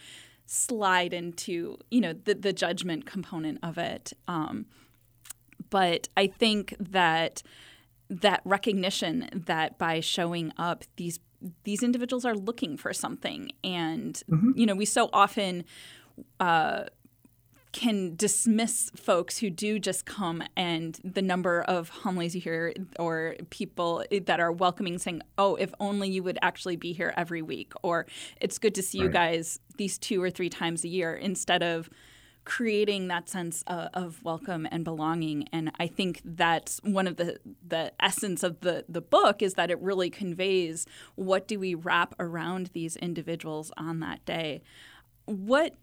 slide 0.50 1.12
into 1.12 1.76
you 1.90 2.00
know 2.00 2.14
the, 2.14 2.34
the 2.34 2.52
judgment 2.52 3.06
component 3.06 3.58
of 3.62 3.78
it. 3.78 4.12
Um, 4.26 4.66
but 5.70 6.08
I 6.16 6.26
think 6.26 6.74
that 6.80 7.42
that 8.10 8.40
recognition 8.44 9.28
that 9.46 9.78
by 9.78 10.00
showing 10.00 10.52
up, 10.56 10.84
these 10.96 11.20
these 11.64 11.82
individuals 11.82 12.24
are 12.24 12.34
looking 12.34 12.76
for 12.76 12.92
something, 12.92 13.52
and 13.62 14.20
mm-hmm. 14.30 14.50
you 14.56 14.66
know 14.66 14.74
we 14.74 14.84
so 14.84 15.10
often. 15.12 15.64
Uh, 16.40 16.84
can 17.72 18.16
dismiss 18.16 18.90
folks 18.96 19.38
who 19.38 19.50
do 19.50 19.78
just 19.78 20.06
come 20.06 20.42
and 20.56 20.98
the 21.04 21.22
number 21.22 21.62
of 21.62 21.88
homilies 21.90 22.34
you 22.34 22.40
hear 22.40 22.72
or 22.98 23.36
people 23.50 24.04
that 24.24 24.40
are 24.40 24.52
welcoming 24.52 24.98
saying, 24.98 25.22
oh, 25.36 25.54
if 25.56 25.72
only 25.78 26.08
you 26.08 26.22
would 26.22 26.38
actually 26.40 26.76
be 26.76 26.92
here 26.92 27.12
every 27.16 27.42
week, 27.42 27.72
or 27.82 28.06
it's 28.40 28.58
good 28.58 28.74
to 28.74 28.82
see 28.82 28.98
right. 28.98 29.04
you 29.04 29.10
guys 29.10 29.60
these 29.76 29.98
two 29.98 30.22
or 30.22 30.30
three 30.30 30.48
times 30.48 30.84
a 30.84 30.88
year 30.88 31.14
instead 31.14 31.62
of 31.62 31.90
creating 32.48 33.08
that 33.08 33.28
sense 33.28 33.62
of, 33.66 33.88
of, 33.92 34.24
welcome 34.24 34.66
and 34.70 34.82
belonging. 34.82 35.46
And 35.52 35.70
I 35.78 35.86
think 35.86 36.22
that's 36.24 36.80
one 36.82 37.06
of 37.06 37.16
the, 37.16 37.38
the 37.66 37.92
essence 38.00 38.42
of 38.42 38.60
the, 38.60 38.86
the 38.88 39.02
book 39.02 39.42
is 39.42 39.52
that 39.54 39.70
it 39.70 39.78
really 39.82 40.08
conveys 40.08 40.86
what 41.14 41.46
do 41.46 41.60
we 41.60 41.74
wrap 41.74 42.14
around 42.18 42.70
these 42.72 42.96
individuals 42.96 43.70
on 43.76 44.00
that 44.00 44.24
day. 44.24 44.62
What 45.26 45.74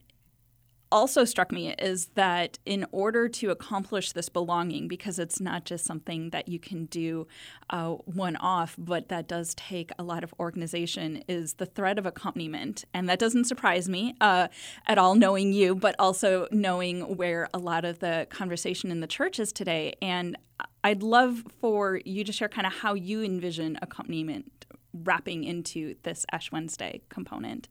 also 0.95 1.25
struck 1.25 1.51
me 1.51 1.75
is 1.77 2.05
that 2.15 2.57
in 2.65 2.85
order 2.93 3.27
to 3.27 3.49
accomplish 3.49 4.13
this 4.13 4.29
belonging, 4.29 4.87
because 4.87 5.19
it's 5.19 5.41
not 5.41 5.65
just 5.65 5.83
something 5.83 6.29
that 6.29 6.47
you 6.47 6.57
can 6.57 6.85
do 6.85 7.27
uh, 7.69 7.89
one 8.05 8.37
off, 8.37 8.75
but 8.77 9.09
that 9.09 9.27
does 9.27 9.53
take 9.55 9.91
a 9.99 10.03
lot 10.03 10.23
of 10.23 10.33
organization, 10.39 11.21
is 11.27 11.55
the 11.55 11.65
thread 11.65 11.99
of 11.99 12.05
accompaniment. 12.05 12.85
And 12.93 13.09
that 13.09 13.19
doesn't 13.19 13.43
surprise 13.43 13.89
me 13.89 14.15
uh, 14.21 14.47
at 14.87 14.97
all, 14.97 15.15
knowing 15.15 15.51
you, 15.51 15.75
but 15.75 15.95
also 15.99 16.47
knowing 16.49 17.17
where 17.17 17.49
a 17.53 17.59
lot 17.59 17.83
of 17.83 17.99
the 17.99 18.25
conversation 18.29 18.89
in 18.89 19.01
the 19.01 19.07
church 19.07 19.37
is 19.37 19.51
today. 19.51 19.95
And 20.01 20.37
I'd 20.81 21.03
love 21.03 21.43
for 21.59 21.99
you 22.05 22.23
to 22.23 22.31
share 22.31 22.47
kind 22.47 22.65
of 22.65 22.71
how 22.71 22.93
you 22.93 23.21
envision 23.21 23.77
accompaniment 23.81 24.65
wrapping 24.93 25.43
into 25.43 25.95
this 26.03 26.25
Ash 26.31 26.53
Wednesday 26.53 27.01
component. 27.09 27.67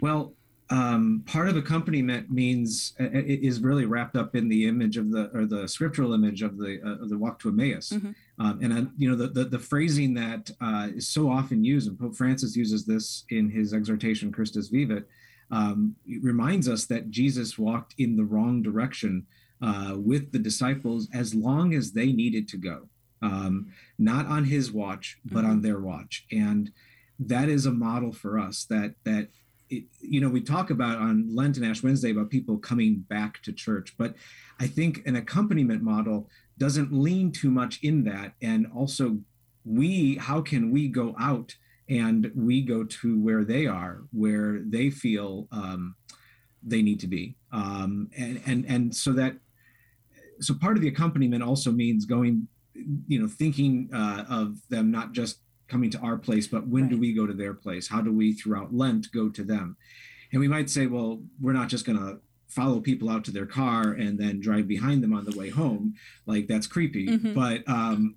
Well, 0.00 0.32
um, 0.70 1.22
part 1.26 1.48
of 1.48 1.56
accompaniment 1.56 2.30
means 2.30 2.94
uh, 3.00 3.04
it 3.04 3.40
is 3.42 3.60
really 3.60 3.86
wrapped 3.86 4.16
up 4.16 4.36
in 4.36 4.48
the 4.48 4.66
image 4.66 4.98
of 4.98 5.10
the 5.10 5.30
or 5.32 5.46
the 5.46 5.66
scriptural 5.66 6.12
image 6.12 6.42
of 6.42 6.58
the 6.58 6.80
uh, 6.84 7.02
of 7.02 7.08
the 7.08 7.16
walk 7.16 7.38
to 7.40 7.48
Emmaus, 7.48 7.90
mm-hmm. 7.90 8.10
um, 8.38 8.58
and 8.62 8.72
uh, 8.72 8.90
you 8.98 9.08
know 9.08 9.16
the, 9.16 9.28
the, 9.28 9.44
the 9.44 9.58
phrasing 9.58 10.12
that 10.14 10.50
uh, 10.60 10.88
is 10.94 11.08
so 11.08 11.30
often 11.30 11.64
used, 11.64 11.88
and 11.88 11.98
Pope 11.98 12.14
Francis 12.14 12.54
uses 12.54 12.84
this 12.84 13.24
in 13.30 13.50
his 13.50 13.72
exhortation 13.72 14.30
Christus 14.30 14.68
Vivit, 14.68 15.04
um, 15.50 15.96
reminds 16.20 16.68
us 16.68 16.84
that 16.86 17.10
Jesus 17.10 17.58
walked 17.58 17.94
in 17.96 18.16
the 18.16 18.24
wrong 18.24 18.62
direction 18.62 19.26
uh, 19.62 19.94
with 19.96 20.32
the 20.32 20.38
disciples 20.38 21.08
as 21.14 21.34
long 21.34 21.72
as 21.72 21.92
they 21.92 22.12
needed 22.12 22.46
to 22.48 22.58
go, 22.58 22.88
um, 23.22 23.72
not 23.98 24.26
on 24.26 24.44
his 24.44 24.70
watch 24.70 25.18
but 25.24 25.40
mm-hmm. 25.40 25.50
on 25.50 25.62
their 25.62 25.80
watch, 25.80 26.26
and 26.30 26.72
that 27.18 27.48
is 27.48 27.64
a 27.64 27.72
model 27.72 28.12
for 28.12 28.38
us 28.38 28.66
that 28.66 28.94
that 29.04 29.28
it, 29.70 29.84
you 30.00 30.20
know, 30.20 30.28
we 30.28 30.40
talk 30.40 30.70
about 30.70 30.98
on 30.98 31.34
Lent 31.34 31.56
and 31.56 31.66
Ash 31.66 31.82
Wednesday 31.82 32.10
about 32.10 32.30
people 32.30 32.58
coming 32.58 33.04
back 33.08 33.42
to 33.42 33.52
church, 33.52 33.94
but 33.98 34.14
I 34.60 34.66
think 34.66 35.06
an 35.06 35.16
accompaniment 35.16 35.82
model 35.82 36.28
doesn't 36.58 36.92
lean 36.92 37.32
too 37.32 37.50
much 37.50 37.80
in 37.82 38.04
that. 38.04 38.32
And 38.42 38.66
also, 38.74 39.18
we, 39.64 40.16
how 40.16 40.40
can 40.40 40.70
we 40.70 40.88
go 40.88 41.14
out 41.20 41.54
and 41.88 42.30
we 42.34 42.62
go 42.62 42.84
to 42.84 43.20
where 43.20 43.44
they 43.44 43.66
are, 43.66 44.02
where 44.12 44.60
they 44.64 44.90
feel 44.90 45.48
um, 45.52 45.94
they 46.62 46.82
need 46.82 47.00
to 47.00 47.06
be, 47.06 47.36
um, 47.52 48.10
and 48.16 48.40
and 48.46 48.64
and 48.66 48.94
so 48.94 49.12
that 49.12 49.36
so 50.40 50.54
part 50.54 50.76
of 50.76 50.82
the 50.82 50.88
accompaniment 50.88 51.42
also 51.42 51.72
means 51.72 52.04
going, 52.04 52.46
you 53.06 53.18
know, 53.20 53.28
thinking 53.28 53.88
uh, 53.92 54.24
of 54.28 54.58
them 54.68 54.90
not 54.90 55.12
just 55.12 55.38
coming 55.68 55.90
to 55.90 55.98
our 56.00 56.16
place, 56.16 56.46
but 56.46 56.66
when 56.66 56.84
right. 56.84 56.90
do 56.90 56.98
we 56.98 57.12
go 57.12 57.26
to 57.26 57.32
their 57.32 57.54
place? 57.54 57.88
How 57.88 58.00
do 58.00 58.12
we, 58.12 58.32
throughout 58.32 58.74
Lent, 58.74 59.12
go 59.12 59.28
to 59.28 59.44
them? 59.44 59.76
And 60.32 60.40
we 60.40 60.48
might 60.48 60.70
say, 60.70 60.86
well, 60.86 61.22
we're 61.40 61.52
not 61.52 61.68
just 61.68 61.86
going 61.86 61.98
to 61.98 62.20
follow 62.48 62.80
people 62.80 63.10
out 63.10 63.24
to 63.24 63.30
their 63.30 63.46
car 63.46 63.92
and 63.92 64.18
then 64.18 64.40
drive 64.40 64.66
behind 64.66 65.02
them 65.02 65.12
on 65.12 65.24
the 65.24 65.36
way 65.36 65.50
home. 65.50 65.94
Like 66.26 66.46
that's 66.46 66.66
creepy. 66.66 67.06
Mm-hmm. 67.06 67.34
But, 67.34 67.68
um, 67.68 68.16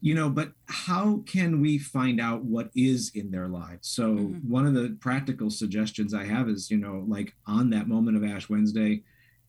you 0.00 0.14
know, 0.14 0.28
but 0.28 0.52
how 0.66 1.22
can 1.26 1.60
we 1.60 1.78
find 1.78 2.20
out 2.20 2.42
what 2.44 2.70
is 2.74 3.12
in 3.14 3.30
their 3.30 3.48
lives? 3.48 3.88
So, 3.88 4.14
mm-hmm. 4.14 4.50
one 4.50 4.66
of 4.66 4.74
the 4.74 4.96
practical 5.00 5.50
suggestions 5.50 6.14
I 6.14 6.24
have 6.24 6.48
is, 6.48 6.70
you 6.70 6.76
know, 6.76 7.04
like 7.06 7.34
on 7.46 7.70
that 7.70 7.88
moment 7.88 8.16
of 8.16 8.24
Ash 8.24 8.48
Wednesday, 8.48 9.02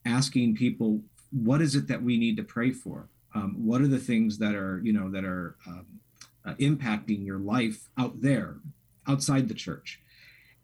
asking 0.06 0.56
people, 0.56 1.02
what 1.32 1.62
is 1.62 1.76
it 1.76 1.88
that 1.88 2.04
we 2.04 2.18
need 2.18 2.38
to 2.38 2.44
pray 2.44 2.72
for? 2.72 3.10
Um, 3.34 3.56
what 3.66 3.82
are 3.82 3.88
the 3.88 3.98
things 3.98 4.38
that 4.38 4.54
are, 4.54 4.80
you 4.84 4.94
know, 4.94 5.10
that 5.10 5.26
are 5.26 5.56
um, 5.68 5.88
uh, 6.46 6.54
impacting 6.56 7.26
your 7.26 7.40
life 7.40 7.90
out 7.98 8.22
there 8.22 8.58
outside 9.08 9.48
the 9.48 9.54
church 9.54 10.00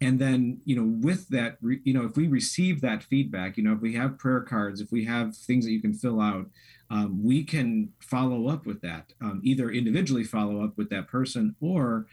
and 0.02 0.20
then 0.20 0.62
you 0.66 0.76
know 0.76 0.98
with 1.02 1.28
that 1.30 1.58
re, 1.62 1.80
you 1.84 1.94
know 1.94 2.06
if 2.06 2.16
we 2.16 2.28
receive 2.28 2.82
that 2.82 3.04
feedback 3.04 3.58
you 3.58 3.64
know 3.64 3.74
if 3.74 3.82
we 3.82 3.94
have 3.94 4.18
prayer 4.18 4.42
cards 4.42 4.82
if 4.82 4.92
we 4.92 5.06
have 5.06 5.36
things 5.36 5.66
that 5.66 5.72
you 5.72 5.82
can 5.82 5.94
fill 5.94 6.22
out 6.22 6.48
um, 6.90 7.24
we 7.24 7.44
can 7.44 7.90
follow 8.00 8.48
up 8.48 8.66
with 8.66 8.82
that 8.82 9.14
um, 9.22 9.42
either 9.44 9.70
individually 9.70 10.24
follow 10.24 10.64
up 10.64 10.78
with 10.78 10.90
that 10.90 11.08
person 11.08 11.56
or 11.62 12.08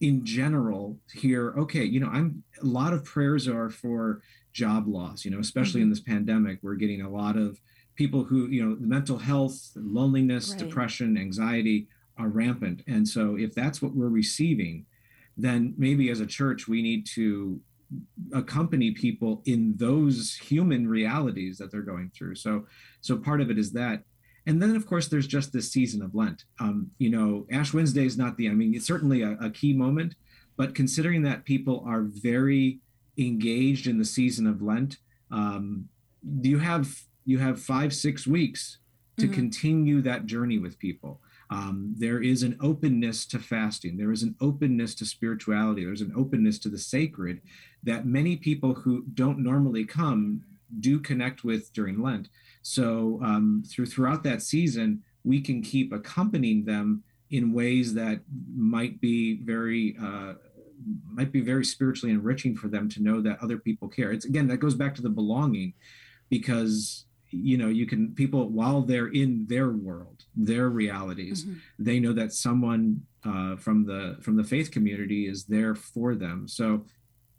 in 0.00 0.24
general 0.24 0.98
here 1.14 1.54
okay 1.56 1.84
you 1.84 2.00
know 2.00 2.08
i'm 2.08 2.42
a 2.62 2.66
lot 2.66 2.92
of 2.92 3.04
prayers 3.04 3.48
are 3.48 3.70
for 3.70 4.20
job 4.52 4.86
loss 4.86 5.24
you 5.24 5.30
know 5.30 5.38
especially 5.38 5.80
mm-hmm. 5.80 5.84
in 5.84 5.90
this 5.90 6.00
pandemic 6.00 6.58
we're 6.62 6.74
getting 6.74 7.02
a 7.02 7.10
lot 7.10 7.36
of 7.36 7.60
people 7.96 8.24
who 8.24 8.46
you 8.48 8.64
know 8.64 8.74
the 8.74 8.86
mental 8.86 9.18
health 9.18 9.70
loneliness 9.76 10.50
right. 10.50 10.58
depression 10.58 11.16
anxiety 11.16 11.86
are 12.20 12.28
rampant. 12.28 12.82
And 12.86 13.06
so, 13.06 13.36
if 13.36 13.54
that's 13.54 13.80
what 13.80 13.94
we're 13.94 14.08
receiving, 14.08 14.86
then 15.36 15.74
maybe 15.76 16.10
as 16.10 16.20
a 16.20 16.26
church, 16.26 16.68
we 16.68 16.82
need 16.82 17.06
to 17.14 17.60
accompany 18.34 18.92
people 18.92 19.42
in 19.46 19.74
those 19.76 20.34
human 20.36 20.86
realities 20.86 21.58
that 21.58 21.70
they're 21.70 21.82
going 21.82 22.10
through. 22.14 22.36
So, 22.36 22.66
so 23.00 23.16
part 23.16 23.40
of 23.40 23.50
it 23.50 23.58
is 23.58 23.72
that. 23.72 24.04
And 24.46 24.62
then, 24.62 24.74
of 24.76 24.86
course, 24.86 25.08
there's 25.08 25.26
just 25.26 25.52
this 25.52 25.70
season 25.70 26.02
of 26.02 26.14
Lent. 26.14 26.44
Um, 26.60 26.90
you 26.98 27.10
know, 27.10 27.46
Ash 27.52 27.74
Wednesday 27.74 28.06
is 28.06 28.16
not 28.16 28.36
the, 28.36 28.48
I 28.48 28.52
mean, 28.52 28.74
it's 28.74 28.86
certainly 28.86 29.22
a, 29.22 29.32
a 29.40 29.50
key 29.50 29.72
moment, 29.72 30.14
but 30.56 30.74
considering 30.74 31.22
that 31.22 31.44
people 31.44 31.84
are 31.86 32.02
very 32.02 32.80
engaged 33.18 33.86
in 33.86 33.98
the 33.98 34.04
season 34.04 34.46
of 34.46 34.62
Lent, 34.62 34.98
um, 35.30 35.88
you 36.42 36.58
have 36.58 37.02
you 37.24 37.38
have 37.38 37.60
five 37.60 37.94
six 37.94 38.26
weeks 38.26 38.78
to 39.18 39.26
mm-hmm. 39.26 39.34
continue 39.34 40.02
that 40.02 40.26
journey 40.26 40.58
with 40.58 40.78
people. 40.78 41.20
Um, 41.50 41.94
there 41.98 42.22
is 42.22 42.42
an 42.44 42.56
openness 42.60 43.26
to 43.26 43.38
fasting. 43.38 43.96
There 43.96 44.12
is 44.12 44.22
an 44.22 44.36
openness 44.40 44.94
to 44.96 45.04
spirituality. 45.04 45.84
There's 45.84 46.00
an 46.00 46.14
openness 46.16 46.58
to 46.60 46.68
the 46.68 46.78
sacred 46.78 47.42
that 47.82 48.06
many 48.06 48.36
people 48.36 48.74
who 48.74 49.04
don't 49.14 49.40
normally 49.40 49.84
come 49.84 50.44
do 50.78 51.00
connect 51.00 51.42
with 51.42 51.72
during 51.72 52.00
Lent. 52.00 52.28
So 52.62 53.18
um, 53.22 53.64
through 53.68 53.86
throughout 53.86 54.22
that 54.24 54.42
season, 54.42 55.02
we 55.24 55.40
can 55.40 55.60
keep 55.62 55.92
accompanying 55.92 56.64
them 56.64 57.02
in 57.30 57.52
ways 57.52 57.94
that 57.94 58.20
might 58.56 59.00
be 59.00 59.42
very 59.42 59.96
uh, 60.00 60.34
might 61.04 61.32
be 61.32 61.40
very 61.40 61.64
spiritually 61.64 62.14
enriching 62.14 62.56
for 62.56 62.68
them 62.68 62.88
to 62.88 63.02
know 63.02 63.20
that 63.20 63.42
other 63.42 63.58
people 63.58 63.88
care. 63.88 64.12
It's 64.12 64.24
again 64.24 64.46
that 64.48 64.58
goes 64.58 64.74
back 64.74 64.94
to 64.94 65.02
the 65.02 65.10
belonging, 65.10 65.74
because 66.28 67.06
you 67.30 67.56
know 67.56 67.68
you 67.68 67.86
can 67.86 68.12
people 68.14 68.48
while 68.48 68.82
they're 68.82 69.08
in 69.08 69.46
their 69.48 69.70
world 69.70 70.24
their 70.36 70.68
realities 70.68 71.44
mm-hmm. 71.44 71.58
they 71.78 72.00
know 72.00 72.12
that 72.12 72.32
someone 72.32 73.02
uh, 73.24 73.56
from 73.56 73.84
the 73.84 74.16
from 74.20 74.36
the 74.36 74.44
faith 74.44 74.70
community 74.70 75.26
is 75.26 75.44
there 75.44 75.74
for 75.74 76.14
them 76.14 76.48
so 76.48 76.84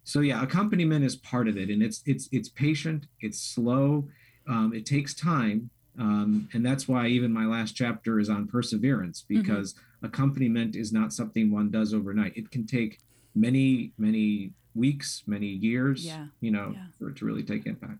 so 0.03 0.21
yeah 0.21 0.41
accompaniment 0.41 1.03
is 1.03 1.15
part 1.17 1.47
of 1.47 1.57
it 1.57 1.69
and 1.69 1.83
it's 1.83 2.01
it's 2.05 2.29
it's 2.31 2.49
patient 2.49 3.05
it's 3.19 3.39
slow 3.39 4.07
um, 4.47 4.73
it 4.73 4.85
takes 4.85 5.13
time 5.13 5.69
um, 5.99 6.47
and 6.53 6.65
that's 6.65 6.87
why 6.87 7.07
even 7.07 7.33
my 7.33 7.45
last 7.45 7.75
chapter 7.75 8.19
is 8.19 8.29
on 8.29 8.47
perseverance 8.47 9.21
mm-hmm. 9.23 9.41
because 9.41 9.73
mm-hmm. 9.73 10.05
accompaniment 10.05 10.75
is 10.75 10.93
not 10.93 11.11
something 11.11 11.51
one 11.51 11.69
does 11.69 11.93
overnight 11.93 12.35
it 12.35 12.49
can 12.49 12.65
take 12.65 12.99
many 13.35 13.91
many 13.97 14.51
weeks 14.73 15.23
many 15.27 15.47
years 15.47 16.05
yeah. 16.05 16.27
you 16.39 16.49
know 16.49 16.71
yeah. 16.73 16.83
for 16.97 17.09
it 17.09 17.17
to 17.17 17.25
really 17.25 17.43
take 17.43 17.65
impact 17.65 17.99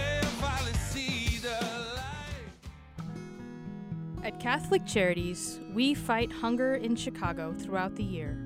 Jarzembowski. 4.21 4.39
Catholic 4.39 4.85
Charities, 4.85 5.59
we 5.73 5.93
fight 5.93 6.31
hunger 6.31 6.75
in 6.75 6.95
Chicago 6.95 7.53
throughout 7.53 7.95
the 7.95 8.03
year. 8.03 8.37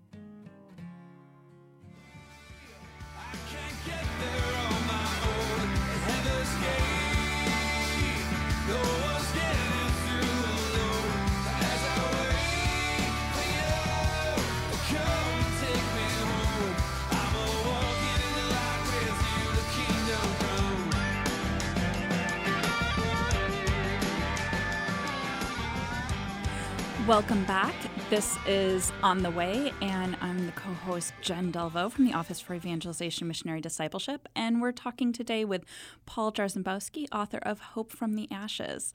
Welcome 27.06 27.44
back. 27.44 27.85
This 28.08 28.38
is 28.46 28.92
On 29.02 29.24
the 29.24 29.32
Way, 29.32 29.72
and 29.82 30.16
I'm 30.20 30.46
the 30.46 30.52
co 30.52 30.72
host 30.72 31.12
Jen 31.22 31.50
Delvaux 31.50 31.90
from 31.90 32.04
the 32.04 32.12
Office 32.12 32.38
for 32.38 32.54
Evangelization 32.54 33.26
Missionary 33.26 33.60
Discipleship. 33.60 34.28
And 34.36 34.62
we're 34.62 34.70
talking 34.70 35.12
today 35.12 35.44
with 35.44 35.64
Paul 36.06 36.30
Jarzembowski, 36.30 37.08
author 37.10 37.38
of 37.38 37.58
Hope 37.58 37.90
from 37.90 38.14
the 38.14 38.28
Ashes. 38.30 38.92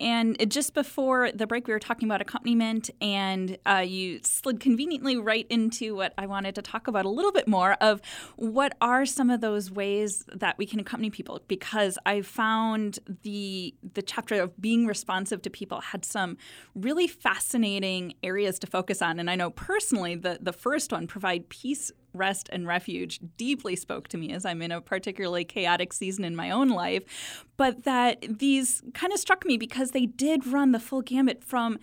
And 0.00 0.50
just 0.50 0.74
before 0.74 1.32
the 1.32 1.46
break, 1.46 1.66
we 1.66 1.72
were 1.72 1.80
talking 1.80 2.08
about 2.08 2.20
accompaniment, 2.20 2.88
and 3.00 3.58
uh, 3.66 3.84
you 3.86 4.20
slid 4.22 4.60
conveniently 4.60 5.16
right 5.16 5.46
into 5.50 5.96
what 5.96 6.14
I 6.16 6.26
wanted 6.26 6.54
to 6.54 6.62
talk 6.62 6.86
about 6.86 7.04
a 7.04 7.08
little 7.08 7.32
bit 7.32 7.48
more 7.48 7.72
of 7.74 8.00
what 8.36 8.76
are 8.80 9.04
some 9.04 9.28
of 9.28 9.40
those 9.40 9.72
ways 9.72 10.24
that 10.32 10.56
we 10.56 10.66
can 10.66 10.78
accompany 10.78 11.10
people. 11.10 11.40
Because 11.48 11.98
I 12.06 12.22
found 12.22 13.00
the 13.22 13.74
the 13.94 14.02
chapter 14.02 14.40
of 14.40 14.60
being 14.60 14.86
responsive 14.86 15.42
to 15.42 15.50
people 15.50 15.80
had 15.80 16.04
some 16.04 16.36
really 16.76 17.08
fascinating 17.08 18.14
areas 18.22 18.47
to 18.60 18.68
focus 18.68 19.02
on. 19.02 19.18
And 19.18 19.28
I 19.28 19.34
know 19.34 19.50
personally 19.50 20.14
the 20.14 20.38
the 20.40 20.52
first 20.52 20.92
one, 20.92 21.06
provide 21.08 21.48
peace 21.48 21.90
rest 22.14 22.48
and 22.52 22.66
refuge 22.66 23.20
deeply 23.36 23.76
spoke 23.76 24.08
to 24.08 24.16
me 24.16 24.32
as 24.32 24.44
I'm 24.44 24.62
in 24.62 24.72
a 24.72 24.80
particularly 24.80 25.44
chaotic 25.44 25.92
season 25.92 26.24
in 26.24 26.36
my 26.36 26.50
own 26.50 26.68
life. 26.68 27.44
But 27.56 27.84
that 27.84 28.24
these 28.38 28.82
kind 28.94 29.12
of 29.12 29.18
struck 29.18 29.44
me 29.44 29.56
because 29.56 29.90
they 29.90 30.06
did 30.06 30.46
run 30.46 30.72
the 30.72 30.80
full 30.80 31.02
gamut 31.02 31.42
from 31.44 31.78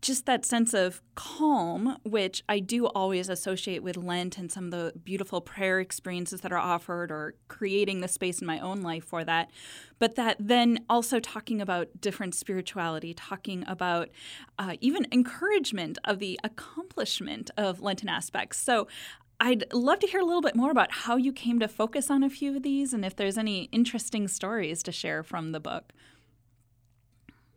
just 0.00 0.26
that 0.26 0.46
sense 0.46 0.72
of 0.72 1.02
calm, 1.14 1.98
which 2.04 2.42
I 2.48 2.58
do 2.58 2.86
always 2.86 3.28
associate 3.28 3.82
with 3.82 3.96
Lent 3.96 4.38
and 4.38 4.50
some 4.50 4.66
of 4.66 4.70
the 4.70 4.92
beautiful 4.98 5.40
prayer 5.40 5.80
experiences 5.80 6.40
that 6.40 6.52
are 6.52 6.58
offered 6.58 7.10
or 7.10 7.34
creating 7.48 8.00
the 8.00 8.08
space 8.08 8.40
in 8.40 8.46
my 8.46 8.58
own 8.60 8.82
life 8.82 9.04
for 9.04 9.24
that. 9.24 9.50
But 9.98 10.14
that 10.14 10.36
then 10.38 10.84
also 10.88 11.20
talking 11.20 11.60
about 11.60 11.88
different 12.00 12.34
spirituality, 12.34 13.12
talking 13.12 13.64
about 13.66 14.08
uh, 14.58 14.76
even 14.80 15.06
encouragement 15.12 15.98
of 16.04 16.18
the 16.18 16.40
accomplishment 16.42 17.50
of 17.56 17.80
Lenten 17.80 18.08
aspects. 18.08 18.58
So 18.58 18.88
I'd 19.38 19.64
love 19.72 20.00
to 20.00 20.06
hear 20.06 20.20
a 20.20 20.24
little 20.24 20.42
bit 20.42 20.54
more 20.54 20.70
about 20.70 20.92
how 20.92 21.16
you 21.16 21.32
came 21.32 21.58
to 21.60 21.68
focus 21.68 22.10
on 22.10 22.22
a 22.22 22.30
few 22.30 22.56
of 22.56 22.62
these 22.62 22.92
and 22.92 23.04
if 23.04 23.16
there's 23.16 23.38
any 23.38 23.64
interesting 23.72 24.28
stories 24.28 24.82
to 24.82 24.92
share 24.92 25.22
from 25.22 25.52
the 25.52 25.60
book. 25.60 25.92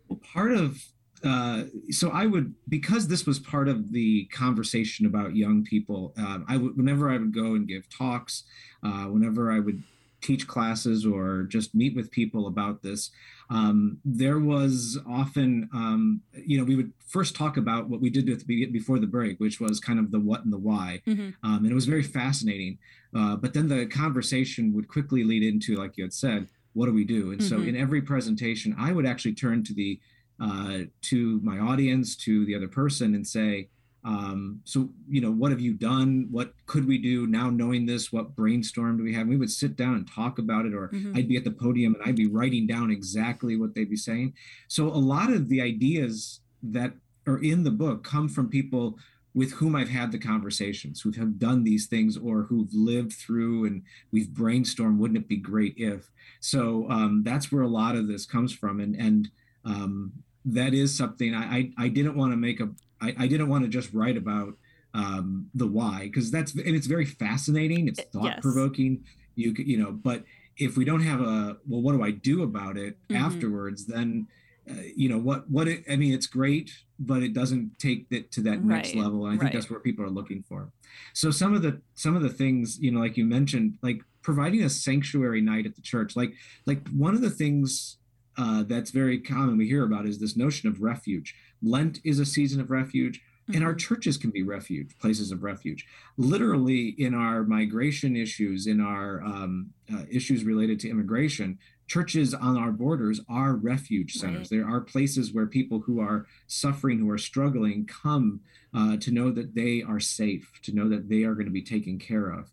Well, 0.07 0.19
part 0.33 0.51
of 0.53 0.93
uh, 1.23 1.63
so 1.89 2.09
I 2.09 2.25
would 2.25 2.53
because 2.67 3.07
this 3.07 3.25
was 3.25 3.39
part 3.39 3.67
of 3.67 3.91
the 3.91 4.25
conversation 4.25 5.05
about 5.05 5.35
young 5.35 5.63
people. 5.63 6.13
Um, 6.17 6.45
I 6.47 6.57
would 6.57 6.77
whenever 6.77 7.09
I 7.09 7.17
would 7.17 7.33
go 7.33 7.55
and 7.55 7.67
give 7.67 7.89
talks, 7.89 8.43
uh, 8.83 9.05
whenever 9.05 9.51
I 9.51 9.59
would 9.59 9.83
teach 10.23 10.47
classes 10.47 11.05
or 11.05 11.43
just 11.43 11.75
meet 11.75 11.95
with 11.95 12.09
people 12.09 12.47
about 12.47 12.81
this, 12.81 13.11
um, 13.49 13.99
there 14.05 14.39
was 14.39 14.97
often, 15.07 15.69
um, 15.73 16.21
you 16.33 16.57
know, 16.57 16.63
we 16.63 16.75
would 16.75 16.93
first 17.05 17.35
talk 17.35 17.57
about 17.57 17.89
what 17.89 17.99
we 17.99 18.09
did 18.09 18.25
the, 18.25 18.65
before 18.67 18.99
the 18.99 19.07
break, 19.07 19.39
which 19.39 19.59
was 19.59 19.79
kind 19.79 19.99
of 19.99 20.11
the 20.11 20.19
what 20.19 20.43
and 20.43 20.51
the 20.51 20.57
why. 20.57 21.01
Mm-hmm. 21.05 21.29
Um, 21.43 21.57
and 21.57 21.71
it 21.71 21.75
was 21.75 21.85
very 21.85 22.03
fascinating. 22.03 22.79
Uh, 23.15 23.35
but 23.35 23.53
then 23.53 23.67
the 23.67 23.85
conversation 23.85 24.73
would 24.73 24.87
quickly 24.87 25.23
lead 25.23 25.43
into, 25.43 25.75
like 25.75 25.97
you 25.97 26.05
had 26.05 26.13
said, 26.13 26.47
what 26.71 26.87
do 26.87 26.93
we 26.93 27.03
do? 27.03 27.31
And 27.31 27.41
mm-hmm. 27.41 27.49
so 27.49 27.61
in 27.61 27.75
every 27.75 28.01
presentation, 28.01 28.75
I 28.79 28.93
would 28.93 29.05
actually 29.05 29.35
turn 29.35 29.63
to 29.65 29.73
the 29.73 29.99
uh, 30.39 30.79
to 31.01 31.39
my 31.43 31.59
audience, 31.59 32.15
to 32.17 32.45
the 32.45 32.55
other 32.55 32.67
person, 32.67 33.15
and 33.15 33.25
say, 33.25 33.69
um, 34.05 34.59
so, 34.65 34.89
you 35.07 35.21
know, 35.21 35.31
what 35.31 35.51
have 35.51 35.61
you 35.61 35.73
done? 35.73 36.27
What 36.29 36.53
could 36.65 36.85
we 36.85 36.97
do 36.97 37.25
now 37.25 37.49
knowing 37.49 37.85
this? 37.85 38.11
What 38.11 38.35
brainstorm 38.35 38.97
do 38.97 39.03
we 39.03 39.13
have? 39.13 39.21
And 39.21 39.29
we 39.29 39.37
would 39.37 39.51
sit 39.51 39.77
down 39.77 39.95
and 39.95 40.09
talk 40.09 40.39
about 40.39 40.65
it, 40.65 40.73
or 40.73 40.89
mm-hmm. 40.89 41.15
I'd 41.15 41.29
be 41.29 41.37
at 41.37 41.45
the 41.45 41.51
podium 41.51 41.95
and 41.95 42.03
I'd 42.05 42.15
be 42.15 42.27
writing 42.27 42.67
down 42.67 42.91
exactly 42.91 43.55
what 43.55 43.73
they'd 43.73 43.89
be 43.89 43.95
saying. 43.95 44.33
So, 44.67 44.87
a 44.87 44.89
lot 44.89 45.31
of 45.31 45.47
the 45.47 45.61
ideas 45.61 46.41
that 46.63 46.93
are 47.25 47.41
in 47.41 47.63
the 47.63 47.71
book 47.71 48.03
come 48.03 48.27
from 48.27 48.49
people 48.49 48.97
with 49.33 49.53
whom 49.53 49.75
I've 49.75 49.89
had 49.89 50.11
the 50.11 50.19
conversations, 50.19 51.01
who 51.01 51.11
have 51.11 51.39
done 51.39 51.63
these 51.63 51.87
things 51.87 52.17
or 52.17 52.43
who've 52.43 52.73
lived 52.73 53.13
through 53.13 53.65
and 53.65 53.81
we've 54.11 54.27
brainstormed, 54.27 54.97
wouldn't 54.97 55.17
it 55.17 55.27
be 55.27 55.37
great 55.37 55.75
if? 55.77 56.11
So, 56.41 56.89
um, 56.89 57.23
that's 57.23 57.53
where 57.53 57.63
a 57.63 57.69
lot 57.69 57.95
of 57.95 58.07
this 58.09 58.25
comes 58.25 58.51
from. 58.51 58.81
And, 58.81 58.95
and, 58.97 59.29
um, 59.65 60.11
that 60.45 60.73
is 60.73 60.95
something 60.95 61.33
I, 61.33 61.57
I, 61.57 61.71
I 61.77 61.87
didn't 61.87 62.15
want 62.15 62.33
to 62.33 62.37
make 62.37 62.59
a 62.59 62.69
I, 63.01 63.15
I 63.19 63.27
didn't 63.27 63.49
want 63.49 63.63
to 63.63 63.69
just 63.69 63.93
write 63.93 64.17
about 64.17 64.55
um, 64.93 65.49
the 65.53 65.67
why 65.67 66.01
because 66.03 66.31
that's 66.31 66.53
and 66.53 66.75
it's 66.75 66.87
very 66.87 67.05
fascinating. 67.05 67.87
It's 67.87 68.01
thought 68.01 68.41
provoking. 68.41 69.03
Yes. 69.03 69.15
You 69.35 69.53
you 69.57 69.77
know, 69.77 69.91
but 69.91 70.23
if 70.57 70.77
we 70.77 70.85
don't 70.85 71.01
have 71.01 71.21
a 71.21 71.57
well, 71.67 71.81
what 71.81 71.93
do 71.93 72.03
I 72.03 72.11
do 72.11 72.43
about 72.43 72.77
it 72.77 72.97
mm-hmm. 73.07 73.23
afterwards? 73.23 73.85
Then 73.85 74.27
uh, 74.69 74.75
you 74.95 75.09
know 75.09 75.17
what 75.17 75.49
what 75.49 75.67
it, 75.67 75.83
I 75.89 75.95
mean. 75.95 76.13
It's 76.13 76.27
great, 76.27 76.71
but 76.99 77.23
it 77.23 77.33
doesn't 77.33 77.79
take 77.79 78.05
it 78.11 78.31
to 78.33 78.41
that 78.41 78.57
right. 78.57 78.63
next 78.63 78.95
level. 78.95 79.25
And 79.25 79.29
I 79.29 79.31
think 79.31 79.43
right. 79.45 79.53
that's 79.53 79.69
what 79.69 79.83
people 79.83 80.05
are 80.05 80.09
looking 80.09 80.43
for. 80.43 80.71
So 81.13 81.31
some 81.31 81.53
of 81.53 81.63
the 81.63 81.81
some 81.95 82.15
of 82.15 82.21
the 82.21 82.29
things 82.29 82.79
you 82.79 82.91
know, 82.91 82.99
like 82.99 83.17
you 83.17 83.25
mentioned, 83.25 83.79
like 83.81 84.01
providing 84.21 84.63
a 84.63 84.69
sanctuary 84.69 85.41
night 85.41 85.65
at 85.65 85.75
the 85.75 85.81
church, 85.81 86.15
like 86.15 86.33
like 86.67 86.87
one 86.89 87.15
of 87.15 87.21
the 87.21 87.31
things 87.31 87.97
uh, 88.37 88.63
that's 88.63 88.91
very 88.91 89.19
common 89.19 89.57
we 89.57 89.67
hear 89.67 89.83
about 89.83 90.05
is 90.05 90.19
this 90.19 90.37
notion 90.37 90.69
of 90.69 90.81
refuge. 90.81 91.35
Lent 91.61 91.99
is 92.03 92.19
a 92.19 92.25
season 92.25 92.59
of 92.59 92.71
refuge, 92.71 93.19
mm-hmm. 93.19 93.55
and 93.55 93.63
our 93.63 93.71
mm-hmm. 93.71 93.77
churches 93.77 94.17
can 94.17 94.31
be 94.31 94.43
refuge, 94.43 94.97
places 94.99 95.31
of 95.31 95.43
refuge. 95.43 95.85
Literally, 96.17 96.95
in 96.97 97.13
our 97.13 97.43
migration 97.43 98.15
issues, 98.15 98.67
in 98.67 98.81
our 98.81 99.23
um, 99.23 99.71
uh, 99.93 100.03
issues 100.09 100.43
related 100.43 100.79
to 100.81 100.89
immigration, 100.89 101.59
churches 101.87 102.33
on 102.33 102.57
our 102.57 102.71
borders 102.71 103.21
are 103.29 103.55
refuge 103.55 104.13
centers. 104.13 104.51
Right. 104.51 104.59
There 104.59 104.67
are 104.67 104.81
places 104.81 105.33
where 105.33 105.45
people 105.45 105.81
who 105.81 105.99
are 105.99 106.25
suffering, 106.47 106.99
who 106.99 107.09
are 107.11 107.17
struggling, 107.17 107.85
come 107.85 108.41
uh, 108.73 108.97
to 108.97 109.11
know 109.11 109.31
that 109.31 109.53
they 109.53 109.83
are 109.87 109.99
safe, 109.99 110.59
to 110.63 110.73
know 110.73 110.89
that 110.89 111.09
they 111.09 111.23
are 111.23 111.33
going 111.33 111.45
to 111.45 111.51
be 111.51 111.61
taken 111.61 111.99
care 111.99 112.29
of. 112.31 112.51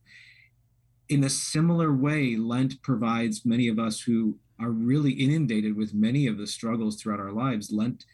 In 1.08 1.24
a 1.24 1.30
similar 1.30 1.92
way, 1.92 2.36
Lent 2.36 2.82
provides 2.82 3.44
many 3.44 3.66
of 3.66 3.78
us 3.78 4.02
who 4.02 4.38
are 4.60 4.70
really 4.70 5.12
inundated 5.12 5.76
with 5.76 5.94
many 5.94 6.26
of 6.26 6.38
the 6.38 6.46
struggles 6.46 6.96
throughout 6.96 7.20
our 7.20 7.32
lives. 7.32 7.72
Lent 7.72 8.04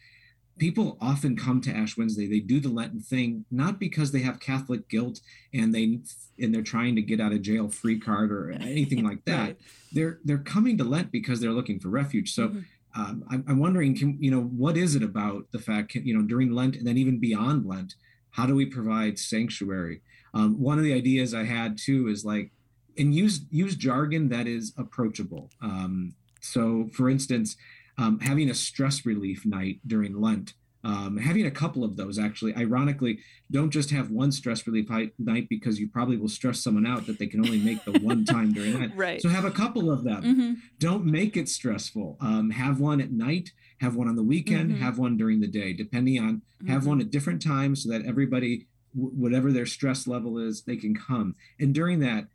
people 0.57 0.97
often 0.99 1.35
come 1.35 1.61
to 1.61 1.71
Ash 1.71 1.97
Wednesday. 1.97 2.27
They 2.27 2.39
do 2.39 2.59
the 2.59 2.69
Lenten 2.69 2.99
thing 2.99 3.45
not 3.51 3.79
because 3.79 4.11
they 4.11 4.21
have 4.21 4.39
Catholic 4.39 4.89
guilt 4.89 5.19
and 5.53 5.73
they 5.73 5.99
and 6.39 6.53
they're 6.53 6.61
trying 6.61 6.95
to 6.95 7.01
get 7.01 7.21
out 7.21 7.31
of 7.31 7.41
jail 7.41 7.69
free 7.69 7.99
card 7.99 8.31
or 8.31 8.51
anything 8.61 9.03
like 9.03 9.23
that. 9.25 9.39
right. 9.39 9.57
They're 9.91 10.19
they're 10.23 10.37
coming 10.39 10.77
to 10.77 10.83
Lent 10.83 11.11
because 11.11 11.39
they're 11.39 11.51
looking 11.51 11.79
for 11.79 11.89
refuge. 11.89 12.33
So. 12.33 12.49
Mm-hmm. 12.49 12.59
Um, 12.95 13.25
I'm, 13.29 13.45
I'm, 13.47 13.59
wondering, 13.59 13.95
can, 13.95 14.17
you 14.19 14.31
know, 14.31 14.41
what 14.41 14.75
is 14.75 14.95
it 14.95 15.03
about 15.03 15.45
the 15.51 15.59
fact, 15.59 15.93
you 15.93 16.17
know, 16.17 16.23
during 16.23 16.51
Lent 16.51 16.75
and 16.75 16.87
then 16.87 16.97
even 16.97 17.19
beyond 17.19 17.67
Lent, 17.67 17.93
how 18.31 18.47
do 18.47 18.55
we 18.55 18.65
provide 18.65 19.19
sanctuary? 19.19 20.01
Um, 20.33 20.59
one 20.59 20.79
of 20.79 20.83
the 20.83 20.93
ideas 20.93 21.35
I 21.35 21.43
had 21.43 21.77
too 21.77 22.07
is 22.07 22.25
like, 22.25 22.49
and 22.97 23.13
use 23.13 23.41
use 23.51 23.75
jargon 23.75 24.29
that 24.29 24.47
is 24.47 24.73
approachable. 24.77 25.51
Um, 25.61 26.15
so, 26.41 26.89
for 26.93 27.09
instance, 27.09 27.55
um, 27.97 28.19
having 28.19 28.49
a 28.49 28.53
stress 28.53 29.05
relief 29.05 29.45
night 29.45 29.79
during 29.85 30.19
Lent 30.19 30.53
um, 30.87 31.17
having 31.17 31.45
a 31.45 31.51
couple 31.51 31.83
of 31.83 31.97
those 31.97 32.17
actually 32.17 32.55
ironically 32.55 33.19
don't 33.51 33.71
just 33.71 33.91
have 33.91 34.09
one 34.09 34.31
stress 34.31 34.65
relief 34.65 34.87
night 35.19 35.49
because 35.49 35.79
you 35.79 35.89
probably 35.89 36.17
will 36.17 36.29
stress 36.29 36.63
someone 36.63 36.85
out 36.85 37.07
that 37.07 37.19
they 37.19 37.27
can 37.27 37.41
only 37.41 37.59
make 37.59 37.83
the 37.83 37.99
one 37.99 38.23
time 38.35 38.53
during 38.53 38.79
that 38.79 38.95
right 38.95 39.21
so 39.21 39.29
have 39.29 39.45
a 39.45 39.51
couple 39.51 39.91
of 39.91 40.03
them 40.03 40.23
mm-hmm. 40.23 40.53
don't 40.79 41.05
make 41.05 41.35
it 41.35 41.49
stressful 41.49 42.17
um, 42.21 42.51
have 42.51 42.79
one 42.79 43.01
at 43.01 43.11
night 43.11 43.51
have 43.81 43.95
one 43.95 44.07
on 44.07 44.15
the 44.15 44.23
weekend 44.23 44.71
mm-hmm. 44.71 44.81
have 44.81 44.97
one 44.97 45.17
during 45.17 45.41
the 45.41 45.47
day 45.47 45.73
depending 45.73 46.23
on 46.23 46.41
have 46.67 46.81
mm-hmm. 46.81 46.89
one 46.89 47.01
at 47.01 47.11
different 47.11 47.41
times 47.41 47.83
so 47.83 47.89
that 47.89 48.05
everybody 48.05 48.67
w- 48.95 49.13
whatever 49.13 49.51
their 49.51 49.65
stress 49.65 50.07
level 50.07 50.37
is 50.37 50.61
they 50.61 50.77
can 50.77 50.95
come 50.95 51.35
and 51.59 51.73
during 51.73 51.99
that 51.99 52.27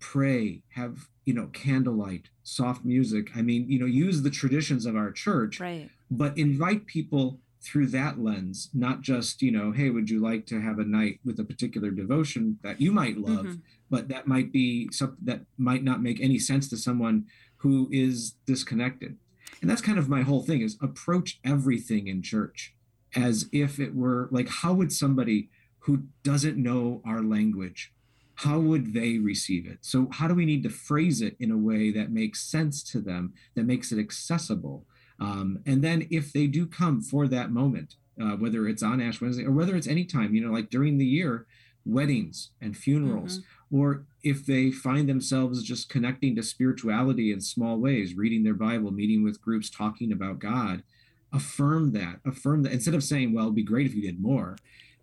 pray 0.00 0.62
have 0.74 1.08
you 1.24 1.34
know 1.34 1.48
candlelight 1.52 2.28
soft 2.42 2.84
music 2.84 3.28
i 3.34 3.42
mean 3.42 3.68
you 3.68 3.78
know 3.78 3.86
use 3.86 4.22
the 4.22 4.30
traditions 4.30 4.86
of 4.86 4.96
our 4.96 5.10
church 5.10 5.60
right 5.60 5.90
but 6.10 6.36
invite 6.38 6.86
people 6.86 7.38
through 7.60 7.86
that 7.88 8.20
lens, 8.20 8.70
not 8.72 9.02
just, 9.02 9.42
you 9.42 9.50
know, 9.50 9.72
hey, 9.72 9.90
would 9.90 10.08
you 10.08 10.20
like 10.20 10.46
to 10.46 10.60
have 10.60 10.78
a 10.78 10.84
night 10.84 11.20
with 11.24 11.38
a 11.40 11.44
particular 11.44 11.90
devotion 11.90 12.58
that 12.62 12.80
you 12.80 12.92
might 12.92 13.18
love, 13.18 13.46
mm-hmm. 13.46 13.60
but 13.90 14.08
that 14.08 14.26
might 14.26 14.52
be 14.52 14.88
something 14.92 15.18
that 15.24 15.40
might 15.56 15.82
not 15.82 16.02
make 16.02 16.20
any 16.20 16.38
sense 16.38 16.68
to 16.68 16.76
someone 16.76 17.26
who 17.58 17.88
is 17.90 18.34
disconnected. 18.46 19.16
And 19.60 19.68
that's 19.68 19.82
kind 19.82 19.98
of 19.98 20.08
my 20.08 20.22
whole 20.22 20.42
thing 20.42 20.60
is 20.60 20.78
approach 20.80 21.40
everything 21.44 22.06
in 22.06 22.22
church 22.22 22.74
as 23.16 23.48
if 23.52 23.80
it 23.80 23.94
were 23.94 24.28
like, 24.30 24.48
how 24.48 24.72
would 24.74 24.92
somebody 24.92 25.48
who 25.80 26.04
doesn't 26.22 26.56
know 26.56 27.02
our 27.04 27.22
language, 27.22 27.92
how 28.38 28.60
would 28.60 28.94
they 28.94 29.18
receive 29.18 29.66
it? 29.66 29.78
So, 29.80 30.08
how 30.12 30.28
do 30.28 30.34
we 30.34 30.46
need 30.46 30.62
to 30.62 30.70
phrase 30.70 31.20
it 31.20 31.36
in 31.40 31.50
a 31.50 31.56
way 31.56 31.90
that 31.90 32.12
makes 32.12 32.40
sense 32.40 32.84
to 32.84 33.00
them, 33.00 33.32
that 33.56 33.66
makes 33.66 33.90
it 33.90 33.98
accessible? 33.98 34.86
Um, 35.18 35.58
and 35.66 35.82
then 35.82 36.06
if 36.08 36.32
they 36.32 36.46
do 36.46 36.64
come 36.64 37.00
for 37.00 37.26
that 37.26 37.50
moment, 37.50 37.96
uh, 38.22 38.36
whether 38.36 38.68
it's 38.68 38.82
on 38.82 39.00
Ash 39.00 39.20
Wednesday 39.20 39.44
or 39.44 39.50
whether 39.50 39.74
it's 39.74 39.88
any 39.88 40.04
time, 40.04 40.36
you 40.36 40.40
know, 40.40 40.52
like 40.52 40.70
during 40.70 40.98
the 40.98 41.04
year, 41.04 41.46
weddings 41.84 42.50
and 42.60 42.76
funerals, 42.76 43.40
mm-hmm. 43.40 43.76
or 43.76 44.04
if 44.22 44.46
they 44.46 44.70
find 44.70 45.08
themselves 45.08 45.64
just 45.64 45.88
connecting 45.88 46.36
to 46.36 46.42
spirituality 46.44 47.32
in 47.32 47.40
small 47.40 47.78
ways, 47.78 48.14
reading 48.14 48.44
their 48.44 48.54
Bible, 48.54 48.92
meeting 48.92 49.24
with 49.24 49.42
groups, 49.42 49.68
talking 49.68 50.12
about 50.12 50.38
God, 50.38 50.84
affirm 51.32 51.90
that, 51.92 52.20
affirm 52.24 52.62
that 52.62 52.72
instead 52.72 52.94
of 52.94 53.02
saying, 53.02 53.32
well, 53.32 53.46
it'd 53.46 53.56
be 53.56 53.64
great 53.64 53.86
if 53.86 53.96
you 53.96 54.02
did 54.02 54.22
more, 54.22 54.56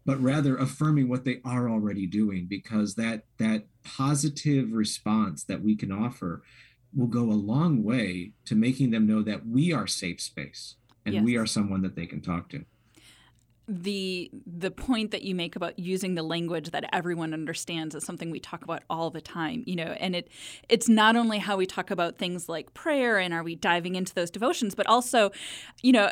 but 0.05 0.21
rather 0.21 0.55
affirming 0.55 1.09
what 1.09 1.25
they 1.25 1.41
are 1.43 1.69
already 1.69 2.05
doing, 2.05 2.45
because 2.47 2.95
that 2.95 3.23
that 3.37 3.65
positive 3.83 4.71
response 4.71 5.43
that 5.45 5.61
we 5.61 5.75
can 5.75 5.91
offer 5.91 6.43
will 6.95 7.07
go 7.07 7.23
a 7.23 7.33
long 7.33 7.83
way 7.83 8.31
to 8.45 8.55
making 8.55 8.91
them 8.91 9.05
know 9.05 9.21
that 9.21 9.45
we 9.47 9.73
are 9.73 9.87
safe 9.87 10.21
space 10.21 10.75
and 11.05 11.15
yes. 11.15 11.23
we 11.23 11.37
are 11.37 11.45
someone 11.45 11.81
that 11.81 11.95
they 11.95 12.05
can 12.05 12.21
talk 12.21 12.49
to 12.49 12.65
the 13.67 14.29
the 14.45 14.69
point 14.69 15.09
that 15.11 15.23
you 15.23 15.33
make 15.33 15.55
about 15.55 15.77
using 15.79 16.13
the 16.13 16.21
language 16.21 16.69
that 16.69 16.87
everyone 16.93 17.33
understands 17.33 17.95
is 17.95 18.05
something 18.05 18.29
we 18.29 18.39
talk 18.39 18.63
about 18.63 18.83
all 18.91 19.09
the 19.09 19.21
time 19.21 19.63
you 19.65 19.75
know 19.75 19.95
and 19.99 20.15
it 20.15 20.29
it's 20.69 20.87
not 20.87 21.15
only 21.15 21.39
how 21.39 21.57
we 21.57 21.65
talk 21.65 21.89
about 21.89 22.17
things 22.17 22.47
like 22.47 22.73
prayer 22.75 23.17
and 23.17 23.33
are 23.33 23.43
we 23.43 23.55
diving 23.55 23.95
into 23.95 24.13
those 24.13 24.29
devotions 24.29 24.75
but 24.75 24.85
also 24.85 25.31
you 25.81 25.91
know 25.91 26.11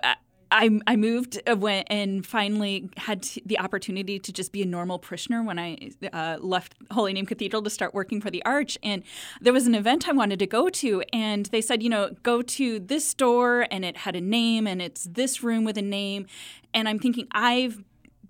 I, 0.54 0.80
I 0.86 0.96
moved 0.96 1.42
uh, 1.48 1.56
when, 1.56 1.84
and 1.88 2.26
finally 2.26 2.90
had 2.98 3.28
the 3.46 3.60
opportunity 3.60 4.20
to 4.20 4.32
just 4.32 4.52
be 4.52 4.62
a 4.62 4.66
normal 4.66 5.00
parishioner 5.00 5.42
when 5.42 5.58
I 5.58 5.90
uh, 6.14 6.38
left 6.40 6.76
Holy 6.92 7.12
Name 7.12 7.26
Cathedral 7.26 7.64
to 7.64 7.70
start 7.72 7.94
working 7.94 8.22
for 8.22 8.30
the 8.30 8.46
Arch. 8.46 8.78
And 8.84 9.04
there 9.42 9.52
was 9.52 9.66
an 9.66 9.74
event 9.74 10.08
I 10.08 10.12
wanted 10.12 10.38
to 10.40 10.48
go 10.48 10.70
to, 10.70 11.04
and 11.12 11.48
they 11.48 11.62
said, 11.62 11.82
you 11.82 11.90
know, 11.90 12.12
go 12.22 12.44
to 12.44 12.80
this 12.80 13.14
door, 13.16 13.66
and 13.72 13.84
it 13.84 13.98
had 13.98 14.16
a 14.16 14.22
name, 14.22 14.68
and 14.68 14.82
it's 14.82 15.06
this 15.06 15.42
room 15.42 15.64
with 15.64 15.78
a 15.78 15.82
name. 15.82 16.28
And 16.74 16.88
I'm 16.88 17.00
thinking, 17.00 17.28
I've 17.32 17.84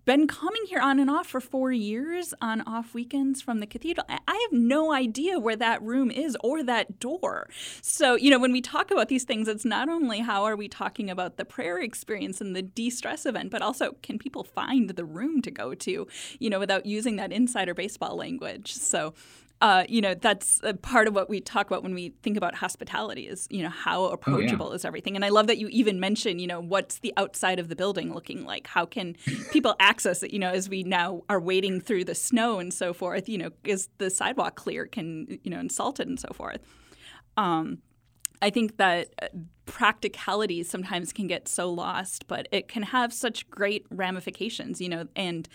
been 0.05 0.27
coming 0.27 0.63
here 0.67 0.79
on 0.79 0.99
and 0.99 1.09
off 1.09 1.27
for 1.27 1.39
four 1.39 1.71
years 1.71 2.33
on 2.41 2.61
off 2.61 2.93
weekends 2.93 3.41
from 3.41 3.59
the 3.59 3.67
cathedral. 3.67 4.05
I 4.09 4.47
have 4.49 4.59
no 4.59 4.93
idea 4.93 5.39
where 5.39 5.55
that 5.55 5.81
room 5.81 6.11
is 6.11 6.37
or 6.43 6.63
that 6.63 6.99
door. 6.99 7.49
So, 7.81 8.15
you 8.15 8.29
know, 8.29 8.39
when 8.39 8.51
we 8.51 8.61
talk 8.61 8.91
about 8.91 9.07
these 9.07 9.23
things, 9.23 9.47
it's 9.47 9.65
not 9.65 9.89
only 9.89 10.19
how 10.19 10.43
are 10.43 10.55
we 10.55 10.67
talking 10.67 11.09
about 11.09 11.37
the 11.37 11.45
prayer 11.45 11.79
experience 11.79 12.41
and 12.41 12.55
the 12.55 12.61
de 12.61 12.89
stress 12.89 13.25
event, 13.25 13.51
but 13.51 13.61
also 13.61 13.95
can 14.01 14.19
people 14.19 14.43
find 14.43 14.89
the 14.89 15.05
room 15.05 15.41
to 15.41 15.51
go 15.51 15.73
to, 15.73 16.07
you 16.39 16.49
know, 16.49 16.59
without 16.59 16.85
using 16.85 17.15
that 17.15 17.31
insider 17.31 17.73
baseball 17.73 18.15
language. 18.15 18.73
So, 18.73 19.13
uh, 19.61 19.85
you 19.87 20.01
know, 20.01 20.13
that's 20.13 20.59
part 20.81 21.07
of 21.07 21.15
what 21.15 21.29
we 21.29 21.39
talk 21.39 21.67
about 21.67 21.83
when 21.83 21.93
we 21.93 22.13
think 22.21 22.35
about 22.35 22.53
hospitality 22.53 23.27
is, 23.27 23.47
you 23.49 23.63
know, 23.63 23.69
how 23.69 24.05
approachable 24.05 24.67
oh, 24.67 24.69
yeah. 24.71 24.75
is 24.75 24.83
everything. 24.83 25.15
And 25.15 25.23
I 25.23 25.29
love 25.29 25.47
that 25.47 25.57
you 25.57 25.69
even 25.69 26.01
mention, 26.01 26.37
you 26.37 26.47
know, 26.47 26.59
what's 26.59 26.99
the 26.99 27.13
outside 27.15 27.59
of 27.59 27.69
the 27.69 27.75
building 27.75 28.13
looking 28.13 28.43
like? 28.43 28.67
How 28.67 28.85
can 28.85 29.15
people 29.51 29.75
access 29.79 30.21
it? 30.21 30.31
You 30.31 30.39
know, 30.39 30.49
as 30.49 30.67
we 30.67 30.83
now 30.83 31.23
are 31.29 31.39
wading 31.39 31.79
through 31.79 32.03
the 32.03 32.15
snow 32.15 32.59
and 32.59 32.73
so 32.73 32.91
forth, 32.93 33.29
you 33.29 33.37
know, 33.37 33.51
is 33.63 33.87
the 33.99 34.09
sidewalk 34.09 34.55
clear? 34.55 34.85
Can, 34.85 35.39
you 35.43 35.51
know, 35.51 35.59
and 35.59 35.71
salted 35.71 36.09
and 36.09 36.19
so 36.19 36.29
forth. 36.33 36.59
Um, 37.37 37.79
I 38.41 38.49
think 38.49 38.75
that 38.75 39.07
practicality 39.65 40.63
sometimes 40.63 41.13
can 41.13 41.27
get 41.27 41.47
so 41.47 41.71
lost, 41.71 42.27
but 42.27 42.49
it 42.51 42.67
can 42.67 42.83
have 42.83 43.13
such 43.13 43.49
great 43.49 43.85
ramifications, 43.89 44.81
you 44.81 44.89
know, 44.89 45.07
and 45.15 45.47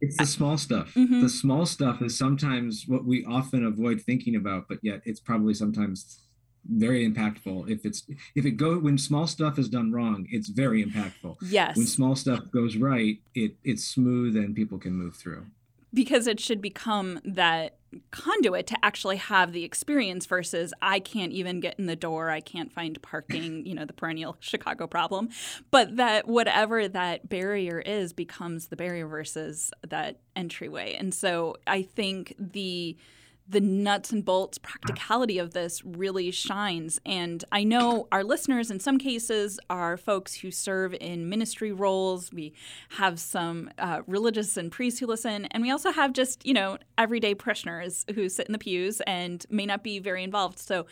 it's 0.00 0.16
the 0.16 0.26
small 0.26 0.58
stuff. 0.58 0.92
Mm-hmm. 0.94 1.22
The 1.22 1.28
small 1.28 1.66
stuff 1.66 2.02
is 2.02 2.18
sometimes 2.18 2.84
what 2.86 3.04
we 3.04 3.24
often 3.24 3.64
avoid 3.64 4.00
thinking 4.00 4.36
about, 4.36 4.68
but 4.68 4.78
yet 4.82 5.02
it's 5.04 5.20
probably 5.20 5.54
sometimes 5.54 6.20
very 6.66 7.08
impactful 7.08 7.68
if 7.70 7.84
it's 7.84 8.04
if 8.34 8.46
it 8.46 8.52
go 8.52 8.78
when 8.78 8.96
small 8.96 9.26
stuff 9.26 9.58
is 9.58 9.68
done 9.68 9.92
wrong 9.92 10.26
it's 10.30 10.48
very 10.48 10.82
impactful 10.82 11.36
yes 11.42 11.76
when 11.76 11.86
small 11.86 12.16
stuff 12.16 12.50
goes 12.50 12.76
right 12.76 13.18
it 13.34 13.54
it's 13.64 13.84
smooth 13.84 14.34
and 14.36 14.56
people 14.56 14.78
can 14.78 14.92
move 14.92 15.14
through 15.14 15.44
because 15.94 16.26
it 16.26 16.40
should 16.40 16.60
become 16.60 17.20
that 17.24 17.78
conduit 18.10 18.66
to 18.66 18.76
actually 18.84 19.16
have 19.16 19.52
the 19.52 19.64
experience 19.64 20.26
versus 20.26 20.74
I 20.82 20.98
can't 20.98 21.32
even 21.32 21.60
get 21.60 21.78
in 21.78 21.86
the 21.86 21.96
door, 21.96 22.30
I 22.30 22.40
can't 22.40 22.72
find 22.72 23.00
parking, 23.02 23.64
you 23.66 23.74
know, 23.74 23.84
the 23.84 23.92
perennial 23.92 24.36
Chicago 24.40 24.86
problem. 24.86 25.28
But 25.70 25.96
that 25.96 26.26
whatever 26.26 26.88
that 26.88 27.28
barrier 27.28 27.78
is 27.78 28.12
becomes 28.12 28.66
the 28.66 28.76
barrier 28.76 29.06
versus 29.06 29.70
that 29.88 30.20
entryway. 30.36 30.94
And 30.94 31.14
so 31.14 31.56
I 31.66 31.82
think 31.82 32.34
the 32.38 32.96
the 33.46 33.60
nuts 33.60 34.10
and 34.10 34.24
bolts 34.24 34.58
practicality 34.58 35.38
of 35.38 35.52
this 35.52 35.84
really 35.84 36.30
shines. 36.30 36.98
And 37.04 37.44
I 37.52 37.62
know 37.62 38.08
our 38.10 38.24
listeners, 38.24 38.70
in 38.70 38.80
some 38.80 38.98
cases, 38.98 39.60
are 39.68 39.96
folks 39.96 40.36
who 40.36 40.50
serve 40.50 40.94
in 41.00 41.28
ministry 41.28 41.70
roles. 41.70 42.32
We 42.32 42.54
have 42.90 43.20
some 43.20 43.70
uh, 43.78 44.00
religious 44.06 44.56
and 44.56 44.72
priests 44.72 45.00
who 45.00 45.06
listen, 45.06 45.44
and 45.46 45.62
we 45.62 45.70
also 45.70 45.92
have 45.92 46.12
just, 46.14 46.46
you 46.46 46.54
know, 46.54 46.78
everyday 46.96 47.34
parishioners 47.34 48.04
who 48.14 48.28
sit 48.28 48.46
in 48.46 48.52
the 48.52 48.58
pews 48.58 49.02
and 49.06 49.44
may 49.50 49.66
not 49.66 49.84
be 49.84 49.98
very 49.98 50.24
involved. 50.24 50.58
So 50.58 50.86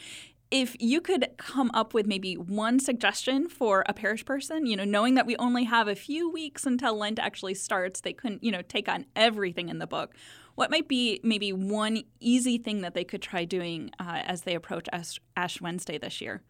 if 0.50 0.76
you 0.78 1.00
could 1.00 1.28
come 1.38 1.70
up 1.72 1.94
with 1.94 2.06
maybe 2.06 2.36
one 2.36 2.78
suggestion 2.78 3.48
for 3.48 3.84
a 3.88 3.94
parish 3.94 4.26
person, 4.26 4.66
you 4.66 4.76
know, 4.76 4.84
knowing 4.84 5.14
that 5.14 5.24
we 5.24 5.34
only 5.36 5.64
have 5.64 5.88
a 5.88 5.94
few 5.94 6.30
weeks 6.30 6.66
until 6.66 6.94
Lent 6.94 7.18
actually 7.18 7.54
starts, 7.54 8.02
they 8.02 8.12
couldn't, 8.12 8.44
you 8.44 8.52
know, 8.52 8.60
take 8.60 8.86
on 8.86 9.06
everything 9.16 9.70
in 9.70 9.78
the 9.78 9.86
book 9.86 10.14
what 10.54 10.70
might 10.70 10.88
be 10.88 11.20
maybe 11.22 11.52
one 11.52 12.02
easy 12.20 12.58
thing 12.58 12.82
that 12.82 12.94
they 12.94 13.04
could 13.04 13.22
try 13.22 13.44
doing 13.44 13.90
uh, 13.98 14.22
as 14.24 14.42
they 14.42 14.54
approach 14.54 14.88
Ash, 14.92 15.60
Wednesday 15.60 15.98
this 15.98 16.20
year? 16.20 16.42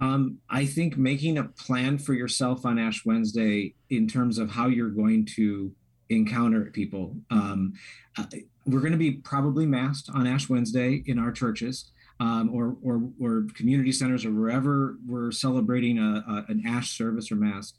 Um, 0.00 0.38
I 0.50 0.66
think 0.66 0.96
making 0.96 1.38
a 1.38 1.44
plan 1.44 1.98
for 1.98 2.14
yourself 2.14 2.66
on 2.66 2.78
Ash 2.78 3.04
Wednesday 3.04 3.74
in 3.90 4.06
terms 4.06 4.38
of 4.38 4.50
how 4.50 4.68
you're 4.68 4.90
going 4.90 5.26
to 5.36 5.72
encounter 6.10 6.66
people. 6.66 7.16
Um, 7.30 7.74
uh, 8.18 8.24
we're 8.66 8.80
going 8.80 8.92
to 8.92 8.98
be 8.98 9.12
probably 9.12 9.66
masked 9.66 10.10
on 10.14 10.26
Ash 10.26 10.48
Wednesday 10.48 11.02
in 11.06 11.18
our 11.18 11.32
churches. 11.32 11.90
Um, 12.20 12.50
or, 12.54 12.76
or, 12.80 13.10
or 13.20 13.48
community 13.56 13.90
centers 13.90 14.24
or 14.24 14.30
wherever 14.30 14.98
we're 15.04 15.32
celebrating 15.32 15.98
a, 15.98 16.24
a, 16.28 16.44
an 16.48 16.62
ash 16.64 16.96
service 16.96 17.32
or 17.32 17.34
mass 17.34 17.72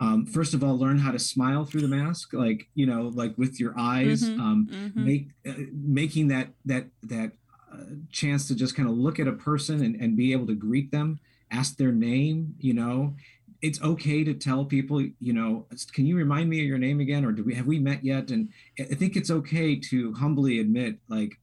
um, 0.00 0.26
first 0.26 0.54
of 0.54 0.62
all 0.62 0.78
learn 0.78 0.98
how 0.98 1.10
to 1.10 1.18
smile 1.18 1.64
through 1.64 1.80
the 1.80 1.88
mask 1.88 2.32
like 2.32 2.68
you 2.74 2.86
know 2.86 3.10
like 3.14 3.36
with 3.36 3.58
your 3.58 3.74
eyes 3.78 4.22
mm-hmm, 4.22 4.40
um, 4.40 4.68
mm-hmm. 4.70 5.04
make 5.04 5.28
uh, 5.46 5.52
making 5.72 6.28
that 6.28 6.48
that 6.64 6.86
that 7.02 7.32
uh, 7.72 7.84
chance 8.10 8.48
to 8.48 8.54
just 8.54 8.76
kind 8.76 8.88
of 8.88 8.96
look 8.96 9.18
at 9.18 9.28
a 9.28 9.32
person 9.32 9.84
and, 9.84 9.96
and 9.96 10.16
be 10.16 10.32
able 10.32 10.46
to 10.46 10.54
greet 10.54 10.90
them 10.90 11.18
ask 11.50 11.76
their 11.76 11.92
name 11.92 12.54
you 12.58 12.74
know 12.74 13.14
it's 13.60 13.82
okay 13.82 14.22
to 14.22 14.34
tell 14.34 14.64
people 14.64 15.00
you 15.00 15.32
know 15.32 15.66
can 15.92 16.06
you 16.06 16.16
remind 16.16 16.48
me 16.48 16.60
of 16.60 16.66
your 16.66 16.78
name 16.78 17.00
again 17.00 17.24
or 17.24 17.32
do 17.32 17.42
we 17.42 17.54
have 17.54 17.66
we 17.66 17.78
met 17.78 18.04
yet 18.04 18.30
and 18.30 18.48
i 18.78 18.94
think 18.94 19.16
it's 19.16 19.30
okay 19.30 19.74
to 19.74 20.12
humbly 20.14 20.60
admit 20.60 20.96
like 21.08 21.38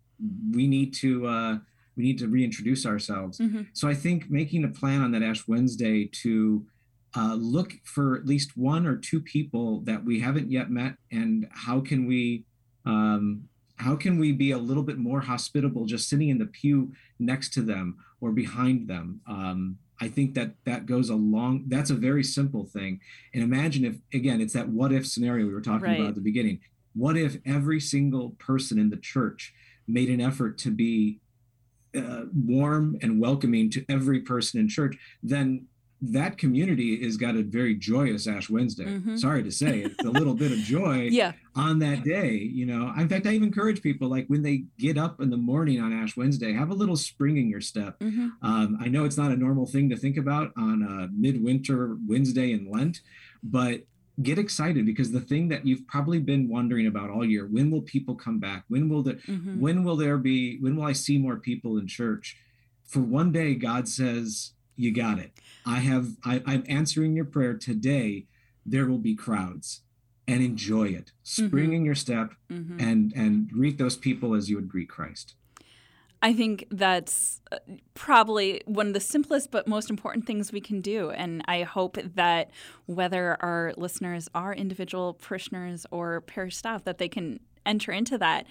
we 0.52 0.68
need 0.68 0.94
to 0.94 1.28
uh 1.28 1.58
we 1.98 2.04
need 2.04 2.18
to 2.18 2.28
reintroduce 2.28 2.86
ourselves 2.86 3.40
mm-hmm. 3.40 3.64
so 3.74 3.88
i 3.88 3.94
think 3.94 4.30
making 4.30 4.64
a 4.64 4.70
plan 4.70 5.02
on 5.02 5.12
that 5.12 5.24
ash 5.24 5.48
wednesday 5.48 6.06
to 6.06 6.66
uh, 7.16 7.36
look 7.36 7.74
for 7.84 8.16
at 8.16 8.26
least 8.26 8.58
one 8.58 8.86
or 8.86 8.98
two 8.98 9.22
people 9.22 9.80
that 9.82 10.04
we 10.04 10.20
haven't 10.20 10.52
yet 10.52 10.70
met 10.70 10.96
and 11.12 11.48
how 11.52 11.80
can 11.80 12.06
we 12.06 12.44
um, 12.86 13.44
how 13.78 13.96
can 13.96 14.18
we 14.18 14.32
be 14.32 14.52
a 14.52 14.58
little 14.58 14.84
bit 14.84 14.98
more 14.98 15.20
hospitable 15.20 15.86
just 15.86 16.08
sitting 16.08 16.30
in 16.30 16.38
the 16.38 16.46
pew 16.46 16.94
next 17.20 17.52
to 17.54 17.62
them 17.62 17.98
or 18.22 18.32
behind 18.32 18.88
them? 18.88 19.22
Um, 19.28 19.78
i 20.02 20.10
think 20.10 20.34
that 20.34 20.52
that 20.66 20.86
goes 20.86 21.10
a 21.10 21.16
long 21.16 21.64
that's 21.68 21.90
a 21.90 21.96
very 21.96 22.24
simple 22.24 22.66
thing. 22.66 23.00
And 23.34 23.42
imagine 23.44 23.86
if 23.86 23.96
again 24.14 24.42
it's 24.42 24.54
that 24.54 24.68
what 24.68 24.92
if 24.92 25.08
scenario 25.08 25.46
we 25.46 25.54
were 25.54 25.62
talking 25.62 25.88
Right. 25.90 26.00
about 26.00 26.10
at 26.10 26.16
the 26.16 26.22
beginning. 26.22 26.60
What 26.94 27.18
if 27.18 27.38
every 27.46 27.80
single 27.80 28.32
person 28.32 28.78
in 28.80 28.90
the 28.90 28.98
church 28.98 29.54
made 29.88 30.10
an 30.10 30.22
effort 30.22 30.58
to 30.60 30.72
be 30.72 31.20
uh, 31.96 32.24
warm 32.34 32.98
and 33.02 33.22
welcoming 33.22 33.70
to 33.72 33.86
every 33.90 34.20
person 34.22 34.60
in 34.60 34.68
church? 34.68 34.98
Then 35.24 35.68
that 36.02 36.38
community 36.38 37.02
has 37.04 37.16
got 37.18 37.36
a 37.36 37.42
very 37.42 37.74
joyous 37.74 38.28
ash 38.28 38.50
wednesday. 38.50 38.86
Mhm. 38.86 39.18
sorry 39.18 39.42
to 39.44 39.52
say 39.52 39.80
it's 39.82 40.04
a 40.04 40.10
little 40.10 40.34
bit 40.36 40.52
of 40.52 40.58
joy 40.76 41.08
Yeah. 41.12 41.32
on 41.56 41.80
that 41.80 42.04
day 42.04 42.34
you 42.38 42.66
know. 42.66 42.94
In 42.98 43.08
fact 43.10 43.26
i 43.26 43.32
even 43.32 43.48
encourage 43.48 43.82
people 43.82 44.10
like 44.10 44.28
when 44.28 44.42
they 44.44 44.66
get 44.78 44.98
up 44.98 45.22
in 45.22 45.30
the 45.30 45.38
morning 45.38 45.80
on 45.80 45.94
ash 45.94 46.16
wednesday 46.18 46.52
have 46.54 46.70
a 46.70 46.74
little 46.74 46.98
spring 46.98 47.38
in 47.38 47.50
your 47.50 47.62
step. 47.62 47.96
Hmm 48.02 48.28
um, 48.42 48.78
i 48.82 48.88
know 48.88 49.06
it's 49.06 49.18
not 49.18 49.32
a 49.32 49.38
normal 49.38 49.66
thing 49.66 49.90
to 49.90 49.96
think 49.98 50.18
about 50.18 50.52
on 50.58 50.84
a 50.84 51.08
midwinter 51.18 51.98
wednesday 52.08 52.52
in 52.52 52.70
lent 52.70 53.02
but 53.42 53.82
get 54.22 54.38
excited 54.40 54.86
because 54.86 55.12
the 55.12 55.20
thing 55.20 55.50
that 55.50 55.66
you've 55.68 55.86
probably 55.88 56.20
been 56.20 56.48
wondering 56.48 56.88
about 56.88 57.10
all 57.10 57.26
year 57.26 57.46
when 57.48 57.70
will 57.70 57.82
people 57.82 58.16
come 58.16 58.40
back? 58.40 58.64
When 58.70 58.88
will 58.90 59.04
the 59.04 59.14
hmm 59.26 59.60
when 59.60 59.84
will 59.84 59.96
there 59.98 60.18
be 60.18 60.58
when 60.60 60.76
will 60.76 60.86
i 60.86 60.94
see 60.94 61.18
more 61.18 61.38
people 61.38 61.78
in 61.78 61.88
church? 61.88 62.38
For 62.86 63.02
one 63.02 63.32
day 63.32 63.56
god 63.56 63.88
says 63.90 64.52
you 64.76 64.94
got 64.94 65.20
it. 65.20 65.32
I 65.66 65.80
have 65.80 66.10
I, 66.24 66.42
i'm 66.46 66.64
answering 66.68 67.16
your 67.16 67.26
prayer 67.26 67.54
today. 67.54 68.26
There 68.66 68.86
will 68.88 68.98
be 68.98 69.16
crowds 69.16 69.82
and 70.28 70.44
enjoy 70.44 70.88
it. 70.90 71.12
Spring 71.24 71.74
in 71.74 71.86
your 71.86 71.96
step 71.96 72.34
hmm 72.50 72.78
and 72.80 73.14
and 73.16 73.50
greet 73.50 73.78
those 73.78 73.96
people 73.96 74.34
as 74.36 74.50
you 74.50 74.58
would 74.58 74.70
greet 74.70 74.90
christ. 74.90 75.36
I 76.22 76.34
think 76.34 76.66
that's 76.72 77.42
uh, 77.52 77.58
probably 77.94 78.62
one 78.66 78.88
of 78.88 78.94
the 78.94 79.00
simplest 79.00 79.52
but 79.52 79.68
most 79.68 79.92
important 79.92 80.26
things 80.26 80.52
we 80.52 80.60
can 80.60 80.82
do. 80.82 81.12
And 81.12 81.44
I 81.48 81.62
hope 81.62 81.98
that 82.16 82.50
whether 82.88 83.38
our 83.42 83.74
listeners 83.78 84.28
are 84.34 84.54
individual 84.54 85.14
parishioners 85.14 85.86
or 85.92 86.22
parish 86.22 86.58
staff, 86.58 86.84
that 86.86 86.98
they 86.98 87.10
can 87.10 87.42
enter 87.66 87.92
into 87.92 88.18
that. 88.18 88.46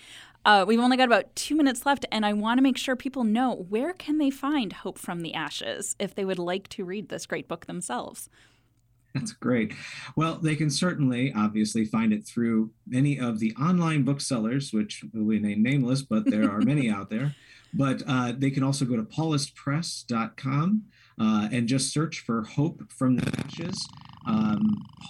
Uh, 0.44 0.64
we've 0.66 0.80
only 0.80 0.96
got 0.96 1.06
about 1.06 1.34
two 1.34 1.56
minutes 1.56 1.86
left, 1.86 2.04
and 2.12 2.26
I 2.26 2.34
want 2.34 2.58
to 2.58 2.62
make 2.62 2.76
sure 2.76 2.96
people 2.96 3.24
know 3.24 3.66
where 3.68 3.94
can 3.94 4.18
they 4.18 4.30
find 4.30 4.72
Hope 4.72 4.98
from 4.98 5.22
the 5.22 5.32
Ashes 5.32 5.96
if 5.98 6.14
they 6.14 6.24
would 6.24 6.38
like 6.38 6.68
to 6.70 6.84
read 6.84 7.08
this 7.08 7.24
great 7.24 7.48
book 7.48 7.66
themselves. 7.66 8.28
That's 9.14 9.32
great. 9.32 9.72
Well, 10.16 10.36
they 10.36 10.56
can 10.56 10.70
certainly, 10.70 11.32
obviously, 11.34 11.84
find 11.84 12.12
it 12.12 12.26
through 12.26 12.72
many 12.86 13.18
of 13.18 13.38
the 13.38 13.54
online 13.54 14.02
booksellers, 14.02 14.72
which 14.72 15.04
will 15.14 15.24
remain 15.24 15.62
nameless, 15.62 16.02
but 16.02 16.24
there 16.26 16.50
are 16.50 16.60
many 16.60 16.90
out 16.90 17.10
there. 17.10 17.34
But 17.76 18.04
uh, 18.06 18.32
they 18.38 18.50
can 18.50 18.62
also 18.62 18.84
go 18.84 18.94
to 18.94 19.02
paulistpress.com 19.02 20.82
uh, 21.20 21.48
and 21.50 21.66
just 21.66 21.92
search 21.92 22.20
for 22.20 22.44
Hope 22.44 22.80
from 22.88 23.16
the 23.16 23.44
Ashes. 23.44 23.76
Um, 24.28 24.60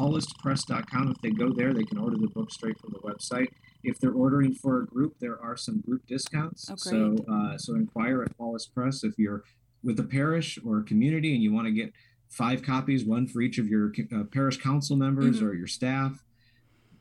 paulistpress.com. 0.01 1.11
If 1.11 1.21
they 1.23 1.31
go 1.31 1.53
there, 1.55 1.75
they 1.75 1.85
can 1.85 1.99
order 1.99 2.17
the 2.17 2.29
book 2.29 2.51
straight 2.51 2.79
from 2.81 2.95
the 2.95 3.01
website. 3.01 3.49
If 3.85 3.99
they're 4.01 4.13
ordering 4.13 4.55
for 4.55 4.81
a 4.83 4.87
group, 4.87 5.19
there 5.21 5.41
are 5.41 5.57
some 5.57 5.81
group 5.81 6.07
discounts. 6.07 6.69
Oh, 6.71 6.75
so, 6.77 7.17
uh, 7.31 7.59
so 7.59 7.75
inquire 7.75 8.23
at 8.23 8.37
Paulist 8.37 8.73
Press 8.75 9.05
if 9.05 9.19
you're 9.19 9.45
with 9.83 10.01
a 10.01 10.05
parish 10.05 10.59
or 10.65 10.79
a 10.79 10.83
community 10.83 11.35
and 11.35 11.43
you 11.43 11.53
want 11.53 11.67
to 11.67 11.73
get 11.73 11.93
five 12.31 12.63
copies, 12.63 13.05
one 13.05 13.27
for 13.27 13.43
each 13.43 13.59
of 13.59 13.69
your 13.69 13.93
uh, 14.15 14.25
parish 14.25 14.57
council 14.57 14.97
members 14.97 15.41
Mhm. 15.41 15.43
or 15.47 15.55
your 15.55 15.67
staff. 15.67 16.25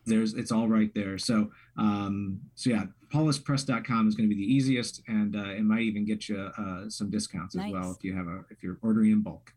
There's 0.06 0.34
it's 0.34 0.52
all 0.52 0.68
right 0.68 0.94
there. 0.94 1.18
So 1.18 1.52
um, 1.78 2.42
so 2.56 2.70
yeah, 2.70 2.86
paulistpress.com 3.14 4.08
is 4.10 4.16
going 4.16 4.30
to 4.30 4.36
be 4.36 4.40
the 4.46 4.54
easiest, 4.54 5.02
and 5.08 5.36
uh, 5.36 5.52
it 5.52 5.64
might 5.64 5.84
even 5.84 6.04
get 6.06 6.28
you 6.28 6.38
uh, 6.38 6.90
some 6.90 7.10
discounts 7.10 7.56
as 7.56 7.72
well 7.72 7.92
if 7.92 8.04
you 8.04 8.14
have 8.16 8.28
a 8.28 8.44
if 8.50 8.62
you're 8.62 8.78
ordering 8.82 9.12
in 9.12 9.22
bulk. 9.22 9.54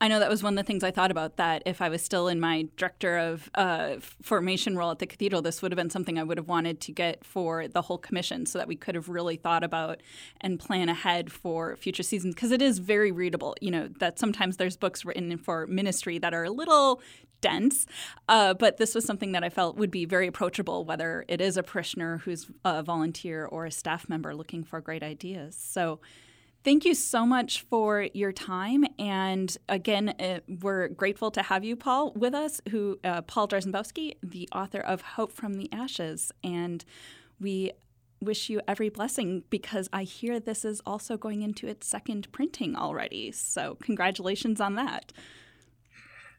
I 0.00 0.06
know 0.06 0.20
that 0.20 0.30
was 0.30 0.44
one 0.44 0.56
of 0.56 0.64
the 0.64 0.66
things 0.66 0.84
I 0.84 0.92
thought 0.92 1.10
about 1.10 1.38
that 1.38 1.62
if 1.66 1.82
I 1.82 1.88
was 1.88 2.02
still 2.02 2.28
in 2.28 2.38
my 2.38 2.68
director 2.76 3.18
of 3.18 3.50
uh, 3.56 3.96
formation 4.22 4.76
role 4.76 4.92
at 4.92 5.00
the 5.00 5.06
cathedral, 5.06 5.42
this 5.42 5.60
would 5.60 5.72
have 5.72 5.76
been 5.76 5.90
something 5.90 6.18
I 6.18 6.22
would 6.22 6.38
have 6.38 6.46
wanted 6.46 6.80
to 6.82 6.92
get 6.92 7.24
for 7.24 7.66
the 7.66 7.82
whole 7.82 7.98
commission 7.98 8.46
so 8.46 8.58
that 8.58 8.68
we 8.68 8.76
could 8.76 8.94
have 8.94 9.08
really 9.08 9.36
thought 9.36 9.64
about 9.64 10.00
and 10.40 10.60
plan 10.60 10.88
ahead 10.88 11.32
for 11.32 11.74
future 11.76 12.04
seasons 12.04 12.36
because 12.36 12.52
it 12.52 12.62
is 12.62 12.78
very 12.78 13.10
readable. 13.10 13.56
You 13.60 13.72
know, 13.72 13.88
that 13.98 14.20
sometimes 14.20 14.56
there's 14.56 14.76
books 14.76 15.04
written 15.04 15.36
for 15.36 15.66
ministry 15.66 16.18
that 16.18 16.32
are 16.32 16.44
a 16.44 16.50
little 16.50 17.02
dense, 17.40 17.86
uh, 18.28 18.54
but 18.54 18.76
this 18.76 18.94
was 18.94 19.04
something 19.04 19.32
that 19.32 19.42
I 19.42 19.48
felt 19.48 19.76
would 19.76 19.90
be 19.90 20.04
very 20.04 20.28
approachable, 20.28 20.84
whether 20.84 21.24
it 21.26 21.40
is 21.40 21.56
a 21.56 21.62
parishioner 21.64 22.18
who's 22.18 22.48
a 22.64 22.84
volunteer 22.84 23.46
or 23.46 23.66
a 23.66 23.70
staff 23.70 24.08
member 24.08 24.34
looking 24.34 24.62
for 24.62 24.80
great 24.80 25.02
ideas. 25.02 25.56
So, 25.56 25.98
Thank 26.64 26.84
you 26.84 26.94
so 26.94 27.24
much 27.24 27.62
for 27.62 28.08
your 28.12 28.32
time. 28.32 28.84
And 28.98 29.56
again, 29.68 30.10
uh, 30.20 30.40
we're 30.60 30.88
grateful 30.88 31.30
to 31.30 31.42
have 31.42 31.64
you, 31.64 31.76
Paul, 31.76 32.12
with 32.12 32.34
us, 32.34 32.60
who 32.70 32.98
uh, 33.04 33.22
Paul 33.22 33.48
Jarzembowski, 33.48 34.16
the 34.22 34.48
author 34.52 34.80
of 34.80 35.00
Hope 35.00 35.32
from 35.32 35.54
the 35.54 35.72
Ashes. 35.72 36.32
And 36.42 36.84
we 37.40 37.72
wish 38.20 38.50
you 38.50 38.60
every 38.66 38.88
blessing 38.88 39.44
because 39.50 39.88
I 39.92 40.02
hear 40.02 40.40
this 40.40 40.64
is 40.64 40.80
also 40.84 41.16
going 41.16 41.42
into 41.42 41.68
its 41.68 41.86
second 41.86 42.30
printing 42.32 42.74
already. 42.74 43.30
So 43.32 43.76
congratulations 43.80 44.60
on 44.60 44.74
that. 44.74 45.12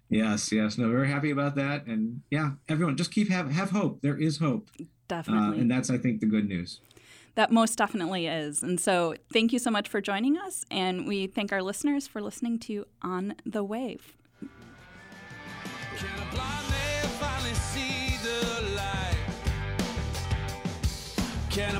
Yes, 0.09 0.51
yes, 0.51 0.77
no, 0.77 0.89
very 0.89 1.07
happy 1.07 1.29
about 1.29 1.53
that, 1.55 1.85
and 1.85 2.21
yeah, 2.31 2.53
everyone 2.67 2.97
just 2.97 3.11
keep 3.11 3.29
have 3.29 3.51
have 3.51 3.69
hope. 3.69 4.01
There 4.01 4.17
is 4.17 4.39
hope, 4.39 4.67
uh, 4.81 4.85
Definitely. 5.07 5.59
and 5.59 5.69
that's 5.69 5.91
I 5.91 5.99
think 5.99 6.19
the 6.19 6.25
good 6.25 6.49
news. 6.49 6.81
That 7.35 7.51
most 7.51 7.77
definitely 7.77 8.27
is. 8.27 8.63
And 8.63 8.79
so 8.79 9.15
thank 9.31 9.53
you 9.53 9.59
so 9.59 9.71
much 9.71 9.87
for 9.87 10.01
joining 10.01 10.37
us. 10.37 10.65
And 10.69 11.07
we 11.07 11.27
thank 11.27 11.51
our 11.51 11.63
listeners 11.63 12.07
for 12.07 12.21
listening 12.21 12.59
to 12.59 12.85
On 13.01 13.35
the 13.45 13.63
Wave. 13.63 14.15
Can 21.49 21.75